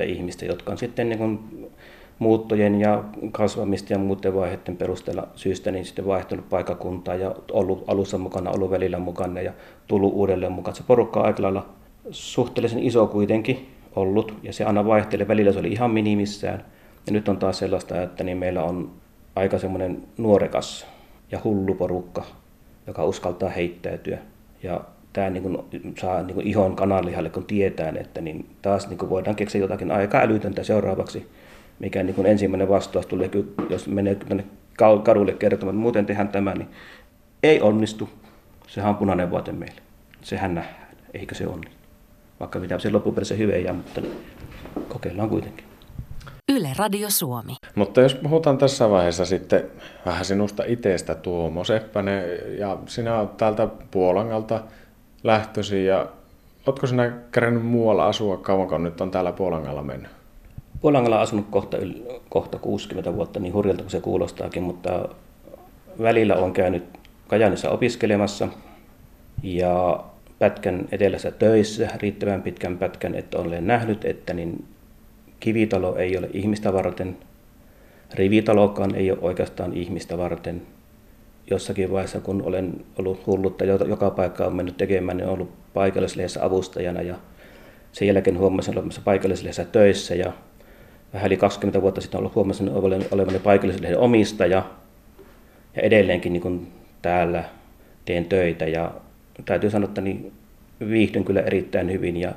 3-40 0.00 0.02
ihmistä, 0.04 0.44
jotka 0.44 0.72
on 0.72 0.78
sitten 0.78 1.08
niin 1.08 1.18
kuin 1.18 1.68
muuttojen 2.18 2.80
ja 2.80 3.04
kasvamista 3.32 3.92
ja 3.92 3.98
muuten 3.98 4.34
vaiheiden 4.34 4.76
perusteella 4.76 5.28
syystä 5.34 5.70
niin 5.70 5.84
sitten 5.84 6.06
vaihtunut 6.06 6.48
paikakuntaa 6.48 7.14
ja 7.14 7.34
ollut 7.52 7.84
alussa 7.86 8.18
mukana, 8.18 8.50
ollut 8.50 8.70
välillä 8.70 8.98
mukana 8.98 9.40
ja 9.40 9.52
tullut 9.86 10.12
uudelleen 10.12 10.52
mukaan. 10.52 10.76
Se 10.76 10.82
porukka 10.86 11.20
on 11.20 11.26
aika 11.26 11.42
lailla 11.42 11.66
suhteellisen 12.10 12.82
iso 12.82 13.06
kuitenkin 13.06 13.79
ollut 13.96 14.34
ja 14.42 14.52
se 14.52 14.64
aina 14.64 14.86
vaihtelee. 14.86 15.28
Välillä 15.28 15.52
se 15.52 15.58
oli 15.58 15.72
ihan 15.72 15.90
minimissään 15.90 16.64
ja 17.06 17.12
nyt 17.12 17.28
on 17.28 17.36
taas 17.36 17.58
sellaista, 17.58 18.02
että 18.02 18.24
niin 18.24 18.38
meillä 18.38 18.62
on 18.62 18.90
aika 19.36 19.58
semmoinen 19.58 20.02
nuorekas 20.18 20.86
ja 21.30 21.40
hullu 21.44 21.74
porukka, 21.74 22.24
joka 22.86 23.04
uskaltaa 23.04 23.48
heittäytyä. 23.48 24.18
Ja 24.62 24.80
tämä 25.12 25.30
niin 25.30 25.42
kuin 25.42 25.58
saa 25.98 26.22
niin 26.22 26.34
kuin 26.34 26.46
ihon 26.46 26.76
kananlihalle, 26.76 27.30
kun 27.30 27.44
tietää, 27.44 27.92
että 28.00 28.20
niin 28.20 28.46
taas 28.62 28.88
niin 28.88 28.98
kuin 28.98 29.10
voidaan 29.10 29.36
keksiä 29.36 29.60
jotakin 29.60 29.90
aika 29.90 30.18
älytöntä 30.18 30.62
seuraavaksi, 30.62 31.26
mikä 31.78 32.02
niin 32.02 32.14
kuin 32.14 32.26
ensimmäinen 32.26 32.68
vastaus 32.68 33.06
tulee, 33.06 33.30
jos 33.70 33.88
menee 33.88 34.14
tänne 34.14 34.44
kadulle 35.02 35.32
kertomaan, 35.32 35.74
että 35.74 35.82
muuten 35.82 36.06
tehdään 36.06 36.28
tämä, 36.28 36.54
niin 36.54 36.68
ei 37.42 37.60
onnistu. 37.60 38.08
Sehän 38.66 38.90
on 38.90 38.96
punainen 38.96 39.30
vuote 39.30 39.52
meille. 39.52 39.80
Sehän 40.22 40.54
nähdään, 40.54 40.96
eikö 41.14 41.34
se 41.34 41.46
onnistu. 41.46 41.79
Vaikka 42.40 42.58
mitä 42.58 42.78
se 42.78 42.90
loppupeleissä 42.90 43.34
jää, 43.34 43.72
mutta 43.72 44.00
kokeillaan 44.88 45.28
kuitenkin. 45.28 45.64
Yle 46.52 46.68
Radio 46.76 47.10
Suomi. 47.10 47.56
Mutta 47.74 48.00
jos 48.00 48.14
puhutaan 48.14 48.58
tässä 48.58 48.90
vaiheessa 48.90 49.24
sitten 49.24 49.64
vähän 50.06 50.24
sinusta 50.24 50.64
itsestä, 50.66 51.14
Tuomo 51.14 51.64
Seppänen, 51.64 52.24
ja 52.58 52.78
sinä 52.86 53.18
olet 53.18 53.36
täältä 53.36 53.68
Puolangalta 53.90 54.60
lähtösi, 55.24 55.86
ja 55.86 56.06
oletko 56.66 56.86
sinä 56.86 57.12
kerännyt 57.32 57.66
muualla 57.66 58.06
asua, 58.06 58.36
kauanko 58.36 58.78
nyt 58.78 59.00
on 59.00 59.10
täällä 59.10 59.32
Puolangalla 59.32 59.82
mennyt? 59.82 60.10
Puolangalla 60.80 61.16
on 61.16 61.22
asunut 61.22 61.46
kohta, 61.50 61.76
kohta 62.28 62.58
60 62.58 63.14
vuotta, 63.14 63.40
niin 63.40 63.54
hurjalta 63.54 63.82
kuin 63.82 63.90
se 63.90 64.00
kuulostaakin, 64.00 64.62
mutta 64.62 65.08
välillä 66.02 66.36
on 66.36 66.52
käynyt 66.52 66.84
Kajanissa 67.28 67.70
opiskelemassa 67.70 68.48
ja 69.42 70.04
pätkän 70.40 70.88
etelässä 70.92 71.30
töissä, 71.30 71.88
riittävän 72.02 72.42
pitkän 72.42 72.78
pätkän, 72.78 73.14
että 73.14 73.38
olen 73.38 73.66
nähnyt, 73.66 74.04
että 74.04 74.34
niin 74.34 74.64
kivitalo 75.40 75.96
ei 75.96 76.16
ole 76.16 76.30
ihmistä 76.32 76.72
varten, 76.72 77.16
rivitalokaan 78.14 78.94
ei 78.94 79.10
ole 79.10 79.18
oikeastaan 79.22 79.72
ihmistä 79.72 80.18
varten. 80.18 80.62
Jossakin 81.50 81.90
vaiheessa, 81.90 82.20
kun 82.20 82.42
olen 82.42 82.84
ollut 82.98 83.26
hullutta, 83.26 83.64
joka 83.64 84.10
paikka 84.10 84.46
on 84.46 84.56
mennyt 84.56 84.76
tekemään, 84.76 85.16
niin 85.16 85.24
olen 85.26 85.34
ollut 85.34 85.52
paikallislehdessä 85.74 86.44
avustajana 86.44 87.02
ja 87.02 87.14
sen 87.92 88.08
jälkeen 88.08 88.38
huomasin 88.38 88.78
olemassa 88.78 89.00
paikallislehdessä 89.04 89.64
töissä 89.64 90.14
ja 90.14 90.32
vähän 91.14 91.26
yli 91.26 91.36
20 91.36 91.82
vuotta 91.82 92.00
sitten 92.00 92.18
ollut 92.18 92.34
huomasin 92.34 92.70
olevani 93.10 93.38
paikallislehden 93.38 93.98
omistaja 93.98 94.62
ja 95.76 95.82
edelleenkin 95.82 96.32
niin 96.32 96.72
täällä 97.02 97.44
teen 98.04 98.24
töitä 98.24 98.64
ja 98.64 98.94
täytyy 99.44 99.70
sanoa, 99.70 99.88
että 99.88 100.00
niin 100.00 100.32
viihdyn 100.88 101.24
kyllä 101.24 101.40
erittäin 101.40 101.92
hyvin 101.92 102.16
ja 102.16 102.32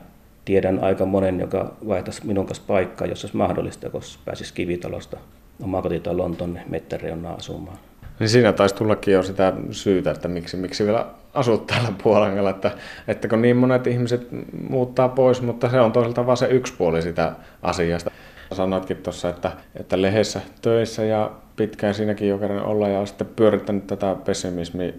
tiedän 0.46 0.84
aika 0.84 1.06
monen, 1.06 1.40
joka 1.40 1.74
vaihtaisi 1.88 2.28
minun 2.28 2.46
kanssa 2.46 2.64
paikkaa, 2.68 3.08
jos 3.08 3.24
olisi 3.24 3.38
mahdollista, 3.38 3.90
koska 3.90 4.24
pääsisi 4.26 4.54
kivitalosta 4.54 5.18
omakotitaloon 5.64 6.36
tuonne 6.36 6.64
mettäreunaan 6.70 7.38
asumaan. 7.38 7.78
Niin 8.20 8.30
siinä 8.30 8.54
taisi 8.54 8.76
tullakin 8.76 9.14
jo 9.14 9.24
sitä 9.24 9.54
syytä, 9.72 10.12
että 10.12 10.28
miksi, 10.28 10.58
miksi 10.58 10.86
vielä 10.86 11.06
asut 11.34 11.68
täällä 11.68 11.90
Puolangalla, 12.04 12.50
että, 12.50 12.72
että 13.08 13.28
kun 13.28 13.42
niin 13.42 13.58
monet 13.58 13.88
ihmiset 13.88 14.28
muuttaa 14.70 15.10
pois, 15.10 15.42
mutta 15.42 15.70
se 15.70 15.80
on 15.80 15.92
toisaalta 15.92 16.26
vain 16.26 16.38
se 16.38 16.48
yksi 16.48 16.74
puoli 16.78 17.02
sitä 17.02 17.34
asiasta. 17.62 18.12
Sanoitkin 18.52 18.98
tuossa, 18.98 19.30
että, 19.30 19.52
että 19.76 20.02
lehdessä 20.02 20.42
töissä 20.62 21.06
ja 21.06 21.32
pitkään 21.56 21.94
siinäkin 21.94 22.30
jo 22.30 22.38
kerran 22.38 22.66
olla 22.66 22.88
ja 22.88 23.06
sitten 23.06 23.28
pyörittänyt 23.36 23.88
tätä 23.88 24.16
pessimismi, 24.26 24.94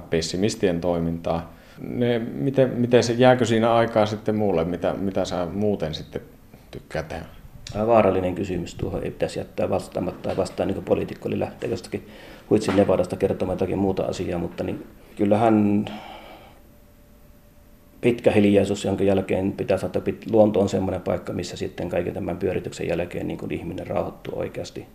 tai 0.00 0.08
pessimistien 0.10 0.80
toimintaa 0.80 1.52
ne, 1.80 2.18
miten, 2.18 2.70
miten 2.70 3.02
se, 3.02 3.12
jääkö 3.12 3.44
siinä 3.44 3.74
aikaa 3.74 4.06
sitten 4.06 4.36
muulle, 4.36 4.64
mitä, 4.64 4.94
mitä 4.98 5.24
sä 5.24 5.46
muuten 5.52 5.94
sitten 5.94 6.20
tykkää 6.70 7.02
tehdä? 7.02 7.24
Vaarallinen 7.86 8.34
kysymys 8.34 8.74
tuohon 8.74 9.04
ei 9.04 9.10
pitäisi 9.10 9.38
jättää 9.38 9.70
vastaamatta 9.70 10.28
tai 10.28 10.36
vastaan 10.36 10.68
niin 10.68 10.84
poliitikko 10.84 11.28
oli 11.28 11.40
lähteä 11.40 11.70
jostakin 11.70 12.08
huitsin 12.50 12.76
Nevadasta 12.76 13.16
kertomaan 13.16 13.54
jotakin 13.54 13.78
muuta 13.78 14.02
asiaa, 14.02 14.38
mutta 14.38 14.64
niin 14.64 14.86
kyllähän 15.16 15.84
pitkä 18.00 18.30
hiljaisuus, 18.30 18.84
jonka 18.84 19.04
jälkeen 19.04 19.52
pitää 19.52 19.78
saada, 19.78 20.00
että 20.06 20.26
luonto 20.30 20.60
on 20.60 20.68
semmoinen 20.68 21.00
paikka, 21.00 21.32
missä 21.32 21.56
sitten 21.56 21.88
kaiken 21.88 22.14
tämän 22.14 22.36
pyörityksen 22.36 22.88
jälkeen 22.88 23.28
niin 23.28 23.38
kuin 23.38 23.52
ihminen 23.52 23.86
rauhoittuu 23.86 24.38
oikeasti. 24.38 24.86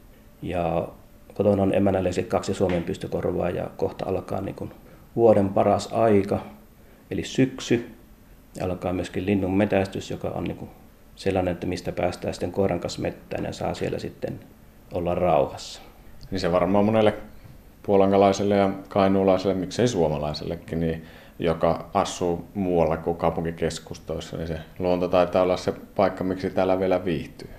Ja 0.42 0.88
kotona 1.34 1.64
on 1.64 1.74
emänälle 1.74 2.10
kaksi 2.28 2.54
Suomen 2.54 2.84
pystykorvaa 2.84 3.50
ja 3.50 3.68
kohta 3.78 4.06
alkaa 4.06 4.42
niin 4.42 4.56
kuin 4.56 4.72
vuoden 5.16 5.50
paras 5.50 5.94
aika, 5.94 6.40
eli 7.12 7.24
syksy. 7.24 7.92
Ja 8.56 8.66
alkaa 8.66 8.94
myöskin 8.94 9.26
linnun 9.26 9.58
metästys, 9.58 10.12
joka 10.12 10.28
on 10.28 10.44
niin 10.44 10.58
kuin 10.58 10.72
sellainen, 11.16 11.52
että 11.52 11.68
mistä 11.68 11.92
päästään 11.92 12.34
sitten 12.34 12.52
koiran 12.52 12.80
kanssa 12.80 13.02
mettään 13.02 13.46
ja 13.46 13.54
saa 13.54 13.74
siellä 13.74 14.00
sitten 14.00 14.40
olla 14.94 15.16
rauhassa. 15.16 15.82
Niin 16.32 16.40
se 16.40 16.52
varmaan 16.52 16.86
monelle 16.86 17.14
puolankalaiselle 17.84 18.56
ja 18.56 18.70
kainuulaiselle, 18.90 19.54
miksei 19.54 19.88
suomalaisellekin, 19.88 20.80
niin 20.80 21.04
joka 21.40 21.90
asuu 21.94 22.46
muualla 22.54 22.98
kuin 22.98 23.18
kaupunkikeskustoissa, 23.18 24.38
niin 24.38 24.48
se 24.48 24.58
luonto 24.80 25.08
taitaa 25.08 25.44
olla 25.44 25.58
se 25.58 25.72
paikka, 25.72 26.24
miksi 26.24 26.50
täällä 26.50 26.80
vielä 26.80 27.06
viihtyy. 27.06 27.50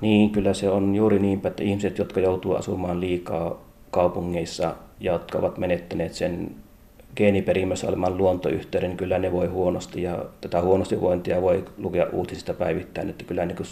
Niin, 0.00 0.30
kyllä 0.30 0.54
se 0.54 0.68
on 0.70 0.94
juuri 0.94 1.18
niin, 1.18 1.40
että 1.44 1.62
ihmiset, 1.62 1.98
jotka 1.98 2.20
joutuu 2.20 2.54
asumaan 2.54 3.00
liikaa 3.00 3.62
kaupungeissa 3.90 4.62
ja 5.00 5.12
jotka 5.12 5.38
ovat 5.38 5.58
menettäneet 5.58 6.14
sen 6.14 6.56
geeniperimässä 7.16 7.88
olevan 7.88 8.18
luontoyhteyden, 8.18 8.90
niin 8.90 8.96
kyllä 8.96 9.18
ne 9.18 9.32
voi 9.32 9.46
huonosti 9.46 10.02
ja 10.02 10.24
tätä 10.40 10.60
huonosti 10.60 11.00
vointia 11.00 11.42
voi 11.42 11.64
lukea 11.78 12.06
uutisista 12.12 12.54
päivittäin, 12.54 13.10
että 13.10 13.24
kyllä 13.24 13.46
niin 13.46 13.56
kun 13.56 13.66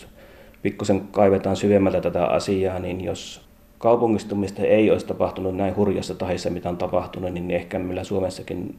pikkusen 0.62 1.00
kaivetaan 1.00 1.56
syvemmältä 1.56 2.00
tätä 2.00 2.24
asiaa, 2.26 2.78
niin 2.78 3.04
jos 3.04 3.40
kaupungistumista 3.78 4.62
ei 4.62 4.90
olisi 4.90 5.06
tapahtunut 5.06 5.56
näin 5.56 5.76
hurjassa 5.76 6.14
tahissa, 6.14 6.50
mitä 6.50 6.68
on 6.68 6.76
tapahtunut, 6.76 7.32
niin 7.32 7.50
ehkä 7.50 7.78
meillä 7.78 8.04
Suomessakin 8.04 8.78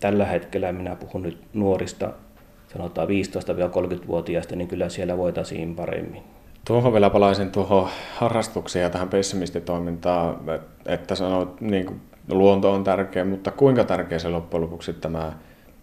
tällä 0.00 0.24
hetkellä, 0.24 0.72
minä 0.72 0.96
puhun 0.96 1.22
nyt 1.22 1.38
nuorista, 1.52 2.10
sanotaan 2.72 3.08
15-30-vuotiaista, 3.08 4.56
niin 4.56 4.68
kyllä 4.68 4.88
siellä 4.88 5.18
voitaisiin 5.18 5.76
paremmin. 5.76 6.22
Tuohon 6.66 6.92
vielä 6.92 7.10
palaisin 7.10 7.50
tuohon 7.50 7.88
harrastukseen 8.14 8.82
ja 8.82 8.90
tähän 8.90 9.08
pessimistitoimintaan, 9.08 10.36
että 10.86 11.14
sanoit 11.14 11.60
niin 11.60 11.86
kuin 11.86 12.00
luonto 12.28 12.72
on 12.72 12.84
tärkeä, 12.84 13.24
mutta 13.24 13.50
kuinka 13.50 13.84
tärkeä 13.84 14.18
se 14.18 14.28
loppujen 14.28 14.62
lopuksi 14.62 14.92
tämä 14.92 15.32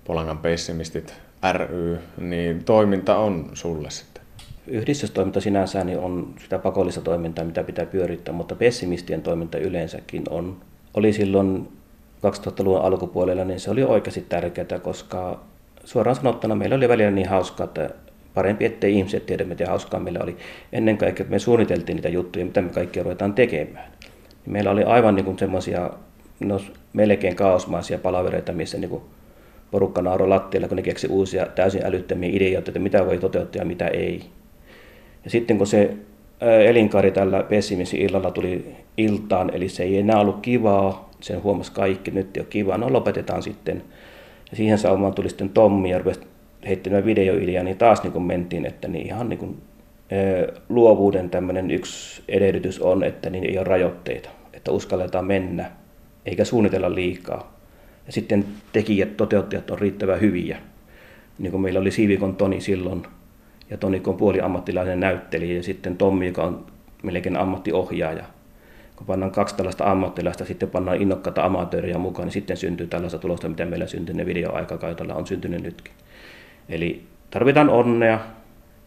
Polangan 0.04 0.38
pessimistit 0.38 1.14
ry, 1.54 2.00
niin 2.18 2.64
toiminta 2.64 3.18
on 3.18 3.50
sulle 3.54 3.90
sitten? 3.90 4.20
yhdistystoiminta 4.70 5.42
sinänsä 5.42 5.84
niin 5.84 6.00
on 6.00 6.34
sitä 6.44 6.60
pakollista 6.60 7.02
toimintaa, 7.02 7.46
mitä 7.46 7.64
pitää 7.64 7.86
pyörittää, 7.86 8.34
mutta 8.34 8.56
pessimistien 8.56 9.22
toiminta 9.22 9.58
yleensäkin 9.58 10.24
on. 10.30 10.58
Oli 10.94 11.14
silloin 11.14 11.68
2000-luvun 12.18 12.82
alkupuolella, 12.82 13.46
niin 13.46 13.60
se 13.60 13.72
oli 13.72 13.84
oikeasti 13.84 14.26
tärkeää, 14.30 14.80
koska 14.82 15.40
suoraan 15.84 16.16
sanottuna 16.16 16.56
meillä 16.56 16.76
oli 16.76 16.90
välillä 16.90 17.12
niin 17.12 17.30
hauskaa, 17.30 17.64
että 17.64 17.90
parempi, 18.34 18.66
ettei 18.66 18.98
ihmiset 18.98 19.26
tiedä, 19.26 19.44
miten 19.44 19.68
hauskaa 19.68 20.00
meillä 20.00 20.20
oli. 20.24 20.38
Ennen 20.72 20.98
kaikkea, 20.98 21.24
että 21.24 21.32
me 21.32 21.40
suunniteltiin 21.40 21.96
niitä 21.96 22.10
juttuja, 22.10 22.46
mitä 22.46 22.62
me 22.62 22.70
kaikki 22.70 23.04
ruvetaan 23.04 23.34
tekemään. 23.34 23.92
Meillä 24.46 24.72
oli 24.72 24.84
aivan 24.84 25.16
niin 25.16 25.40
semmoisia 25.40 25.90
no, 26.40 26.60
melkein 26.94 27.36
kaosmaisia 27.36 27.98
palavereita, 27.98 28.52
missä 28.52 28.78
niin 28.78 28.90
kuin 28.90 29.02
porukka 29.72 30.02
nauroi 30.02 30.28
lattialla, 30.28 30.68
kun 30.68 30.78
ne 30.78 30.84
keksi 30.84 31.08
uusia 31.08 31.46
täysin 31.46 31.86
älyttömiä 31.86 32.30
ideoita, 32.34 32.70
että 32.70 32.80
mitä 32.80 33.06
voi 33.06 33.18
toteuttaa 33.18 33.62
ja 33.62 33.66
mitä 33.66 33.88
ei. 33.88 34.22
Ja 35.24 35.30
sitten 35.30 35.58
kun 35.58 35.68
se 35.68 35.98
elinkaari 36.66 37.12
tällä 37.12 37.44
pessimismin 37.44 38.02
illalla 38.02 38.32
tuli 38.32 38.76
iltaan, 38.98 39.50
eli 39.54 39.70
se 39.70 39.84
ei 39.84 39.98
enää 39.98 40.20
ollut 40.20 40.40
kivaa, 40.42 41.10
sen 41.22 41.44
huomasi 41.44 41.72
kaikki, 41.72 42.12
nyt 42.12 42.38
ei 42.38 42.42
ole 42.42 42.48
kivaa, 42.50 42.78
no 42.78 42.94
lopetetaan 42.94 43.44
sitten. 43.44 43.84
Ja 44.52 44.58
siihen 44.58 44.78
saumaan 44.78 45.14
tuli 45.14 45.30
sitten 45.30 45.50
Tommi 45.50 45.92
ja 45.92 45.98
rupesi 45.98 46.20
heittämään 46.68 47.06
videoideaa, 47.06 47.64
niin 47.64 47.78
taas 47.78 48.04
niin 48.04 48.24
mentiin, 48.24 48.66
että 48.66 48.88
niin 48.88 49.06
ihan 49.06 49.30
niin 49.30 49.40
kuin, 49.40 49.58
luovuuden 50.70 51.30
tämmöinen 51.30 51.72
yksi 51.72 52.24
edellytys 52.28 52.80
on, 52.80 53.04
että 53.04 53.30
niin 53.30 53.44
ei 53.44 53.58
ole 53.58 53.64
rajoitteita, 53.64 54.30
että 54.54 54.72
uskalletaan 54.72 55.26
mennä 55.26 55.72
eikä 56.26 56.46
suunnitella 56.46 56.96
liikaa. 56.96 57.60
Ja 58.06 58.14
sitten 58.14 58.46
tekijät, 58.74 59.18
toteuttajat 59.18 59.72
on 59.72 59.80
riittävän 59.80 60.22
hyviä. 60.22 60.58
Niin 61.40 61.52
kuin 61.52 61.62
meillä 61.62 61.80
oli 61.80 61.92
Siivikon 61.92 62.36
Toni 62.36 62.62
silloin, 62.62 63.04
ja 63.70 63.78
Toni 63.78 64.02
on 64.08 64.18
puoli 64.18 64.42
ammattilainen 64.42 65.00
näyttelijä, 65.00 65.56
ja 65.56 65.64
sitten 65.64 65.98
Tommi, 65.98 66.28
joka 66.28 66.44
on 66.44 66.66
melkein 67.04 67.38
ammattiohjaaja. 67.38 68.24
Kun 68.96 69.08
pannaan 69.08 69.32
kaksi 69.32 69.56
tällaista 69.56 69.92
ammattilaista, 69.92 70.46
sitten 70.46 70.70
pannaan 70.70 71.02
innokkaita 71.02 71.46
amatööriä 71.46 71.98
mukaan, 71.98 72.26
niin 72.26 72.34
sitten 72.34 72.58
syntyy 72.58 72.88
tällaista 72.88 73.20
tulosta, 73.20 73.50
mitä 73.50 73.66
meillä 73.66 73.88
syntynyt 73.88 74.26
videoaikakaudella 74.26 75.14
on 75.14 75.28
syntynyt 75.28 75.64
nytkin. 75.64 75.94
Eli 76.70 77.04
tarvitaan 77.32 77.70
onnea, 77.70 78.20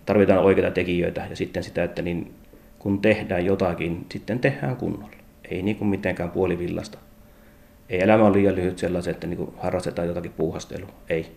tarvitaan 0.07 0.45
oikeita 0.45 0.71
tekijöitä 0.71 1.27
ja 1.31 1.37
sitten 1.37 1.63
sitä, 1.63 1.85
että 1.85 2.03
niin 2.03 2.35
kun 2.79 3.01
tehdään 3.01 3.45
jotakin, 3.45 4.07
sitten 4.13 4.39
tehdään 4.39 4.77
kunnolla. 4.77 5.17
Ei 5.51 5.63
niin 5.63 5.77
kuin 5.77 5.89
mitenkään 5.89 6.31
puolivillasta 6.31 6.99
ei 7.89 8.03
elämä 8.03 8.25
ole 8.25 8.33
liian 8.33 8.55
lyhyt 8.55 8.79
sellaisen, 8.79 9.15
että 9.15 9.27
niin 9.27 9.55
harrastetaan 9.59 10.09
jotakin 10.09 10.33
puuhastelua. 10.37 10.89
Ei. 11.09 11.33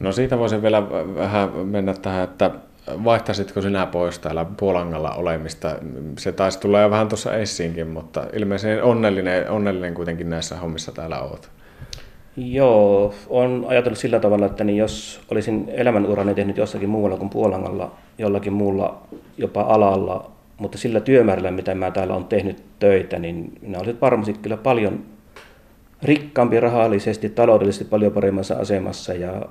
No 0.00 0.12
siitä 0.12 0.38
voisin 0.38 0.62
vielä 0.62 0.90
vähän 1.14 1.50
mennä 1.50 1.94
tähän, 1.94 2.24
että 2.24 2.50
vaihtaisitko 3.04 3.62
sinä 3.62 3.86
pois 3.86 4.18
täällä 4.18 4.46
Puolangalla 4.56 5.10
olemista? 5.10 5.76
Se 6.18 6.32
taisi 6.32 6.60
tulla 6.60 6.80
jo 6.80 6.90
vähän 6.90 7.08
tuossa 7.08 7.34
esiinkin, 7.34 7.86
mutta 7.86 8.26
ilmeisesti 8.32 8.80
onnellinen, 8.80 9.50
onnellinen 9.50 9.94
kuitenkin 9.94 10.30
näissä 10.30 10.56
hommissa 10.56 10.92
täällä 10.92 11.20
olet. 11.20 11.50
Joo, 12.36 13.14
on 13.28 13.66
ajatellut 13.68 13.98
sillä 13.98 14.20
tavalla, 14.20 14.46
että 14.46 14.64
niin 14.64 14.76
jos 14.76 15.20
olisin 15.30 15.64
elämänurani 15.68 16.34
tehnyt 16.34 16.56
jossakin 16.56 16.88
muualla 16.88 17.16
kuin 17.16 17.30
Puolangalla, 17.30 17.94
jollakin 18.18 18.52
muulla 18.52 19.02
jopa 19.38 19.60
alalla, 19.60 20.30
mutta 20.58 20.78
sillä 20.78 21.00
työmäärällä, 21.00 21.50
mitä 21.50 21.74
mä 21.74 21.90
täällä 21.90 22.14
on 22.14 22.24
tehnyt 22.24 22.62
töitä, 22.78 23.18
niin 23.18 23.52
minä 23.62 23.78
olisin 23.78 24.00
varmasti 24.00 24.32
kyllä 24.32 24.56
paljon 24.56 25.02
rikkaampi 26.02 26.60
rahallisesti, 26.60 27.28
taloudellisesti 27.28 27.84
paljon 27.84 28.12
paremmassa 28.12 28.54
asemassa 28.54 29.14
ja 29.14 29.42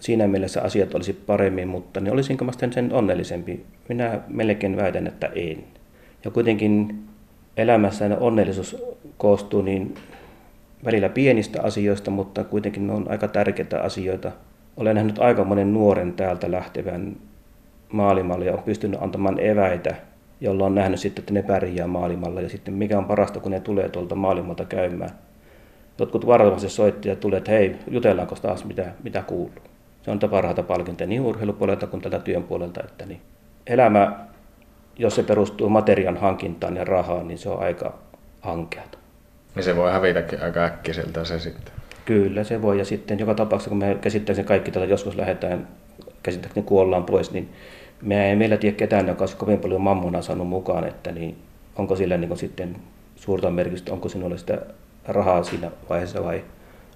siinä 0.00 0.26
mielessä 0.26 0.62
asiat 0.62 0.94
olisi 0.94 1.12
paremmin, 1.12 1.68
mutta 1.68 2.00
niin 2.00 2.12
olisinko 2.12 2.44
mä 2.44 2.52
sen 2.70 2.92
onnellisempi? 2.92 3.64
Minä 3.88 4.20
melkein 4.28 4.76
väitän, 4.76 5.06
että 5.06 5.30
en. 5.34 5.64
Ja 6.24 6.30
kuitenkin 6.30 7.02
elämässä 7.56 8.16
onnellisuus 8.20 8.76
koostuu 9.18 9.62
niin 9.62 9.94
välillä 10.84 11.08
pienistä 11.08 11.62
asioista, 11.62 12.10
mutta 12.10 12.44
kuitenkin 12.44 12.86
ne 12.86 12.92
on 12.92 13.06
aika 13.08 13.28
tärkeitä 13.28 13.80
asioita. 13.80 14.32
Olen 14.76 14.94
nähnyt 14.94 15.18
aika 15.18 15.44
monen 15.44 15.74
nuoren 15.74 16.12
täältä 16.12 16.50
lähtevän 16.50 17.16
maailmalle 17.92 18.44
ja 18.44 18.52
on 18.52 18.62
pystynyt 18.62 19.02
antamaan 19.02 19.40
eväitä, 19.40 19.94
jolla 20.40 20.66
on 20.66 20.74
nähnyt 20.74 21.00
sitten, 21.00 21.22
että 21.22 21.34
ne 21.34 21.42
pärjää 21.42 21.86
maailmalla. 21.86 22.40
Ja 22.40 22.48
sitten 22.48 22.74
mikä 22.74 22.98
on 22.98 23.04
parasta, 23.04 23.40
kun 23.40 23.52
ne 23.52 23.60
tulee 23.60 23.88
tuolta 23.88 24.14
maailmalta 24.14 24.64
käymään 24.64 25.10
jotkut 25.98 26.26
varovasti 26.26 26.68
soitti 26.68 27.08
ja 27.08 27.16
tuli, 27.16 27.36
että 27.36 27.50
hei, 27.50 27.76
jutellaanko 27.90 28.36
taas 28.42 28.64
mitä, 28.64 28.92
mitä 29.02 29.22
kuuluu. 29.22 29.62
Se 30.02 30.10
on 30.10 30.18
parhaita 30.18 30.62
palkintoja 30.62 31.08
niin 31.08 31.20
urheilupuolelta 31.20 31.86
kuin 31.86 32.02
tätä 32.02 32.18
työn 32.18 32.42
puolelta, 32.42 32.80
että 32.84 33.06
niin 33.06 33.20
elämä, 33.66 34.26
jos 34.98 35.14
se 35.14 35.22
perustuu 35.22 35.68
materian 35.68 36.16
hankintaan 36.16 36.76
ja 36.76 36.84
rahaan, 36.84 37.28
niin 37.28 37.38
se 37.38 37.48
on 37.48 37.62
aika 37.62 37.98
hankeata. 38.40 38.98
Ja 39.56 39.62
se 39.62 39.76
voi 39.76 39.92
hävitäkin 39.92 40.42
aika 40.42 40.64
äkkiseltä 40.64 41.24
se 41.24 41.38
sitten. 41.38 41.74
Kyllä 42.04 42.44
se 42.44 42.62
voi, 42.62 42.78
ja 42.78 42.84
sitten 42.84 43.18
joka 43.18 43.34
tapauksessa, 43.34 43.68
kun 43.68 43.78
me 43.78 43.98
käsittääkseni 44.00 44.48
kaikki 44.48 44.70
tätä 44.70 44.86
joskus 44.86 45.16
lähdetään, 45.16 45.68
käsittääkseni 46.22 46.66
kuollaan 46.66 47.04
pois, 47.04 47.32
niin 47.32 47.48
me 48.02 48.28
ei 48.30 48.36
meillä 48.36 48.56
tiedä 48.56 48.76
ketään, 48.76 49.08
joka 49.08 49.22
olisi 49.22 49.36
kovin 49.36 49.58
paljon 49.58 49.80
mammona 49.80 50.22
saanut 50.22 50.48
mukaan, 50.48 50.88
että 50.88 51.12
niin 51.12 51.36
onko 51.76 51.96
sillä 51.96 52.16
niin 52.16 52.36
sitten 52.36 52.76
suurta 53.16 53.50
merkitystä, 53.50 53.92
onko 53.92 54.08
sinulla 54.08 54.36
sitä 54.36 54.58
rahaa 55.08 55.42
siinä 55.42 55.70
vaiheessa 55.88 56.24
vai 56.24 56.44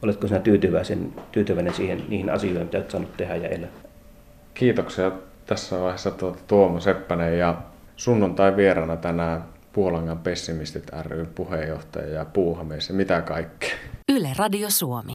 oletko 0.03 0.27
sinä 0.27 0.41
tyytyväinen, 0.41 1.13
tyytyväinen 1.33 1.75
siihen, 1.75 2.05
niihin 2.09 2.31
asioihin, 2.31 2.63
mitä 2.63 2.79
olet 2.79 2.91
saanut 2.91 3.17
tehdä 3.17 3.37
ja 3.37 3.49
elää? 3.49 3.69
Kiitoksia 4.55 5.13
tässä 5.47 5.81
vaiheessa 5.81 6.11
tuota 6.11 6.39
Tuomo 6.47 6.81
Seppänen 6.81 7.39
ja 7.39 7.63
sunnuntai 7.97 8.57
vierana 8.57 8.97
tänään 8.97 9.45
Puolangan 9.73 10.19
pessimistit 10.19 10.91
ry 11.03 11.27
puheenjohtaja 11.35 12.09
ja 12.09 12.25
puuhamies 12.25 12.89
ja 12.89 12.95
mitä 12.95 13.23
kaikkea. 13.23 13.75
Yle 14.13 14.29
Radio 14.39 14.71
Suomi. 14.71 15.09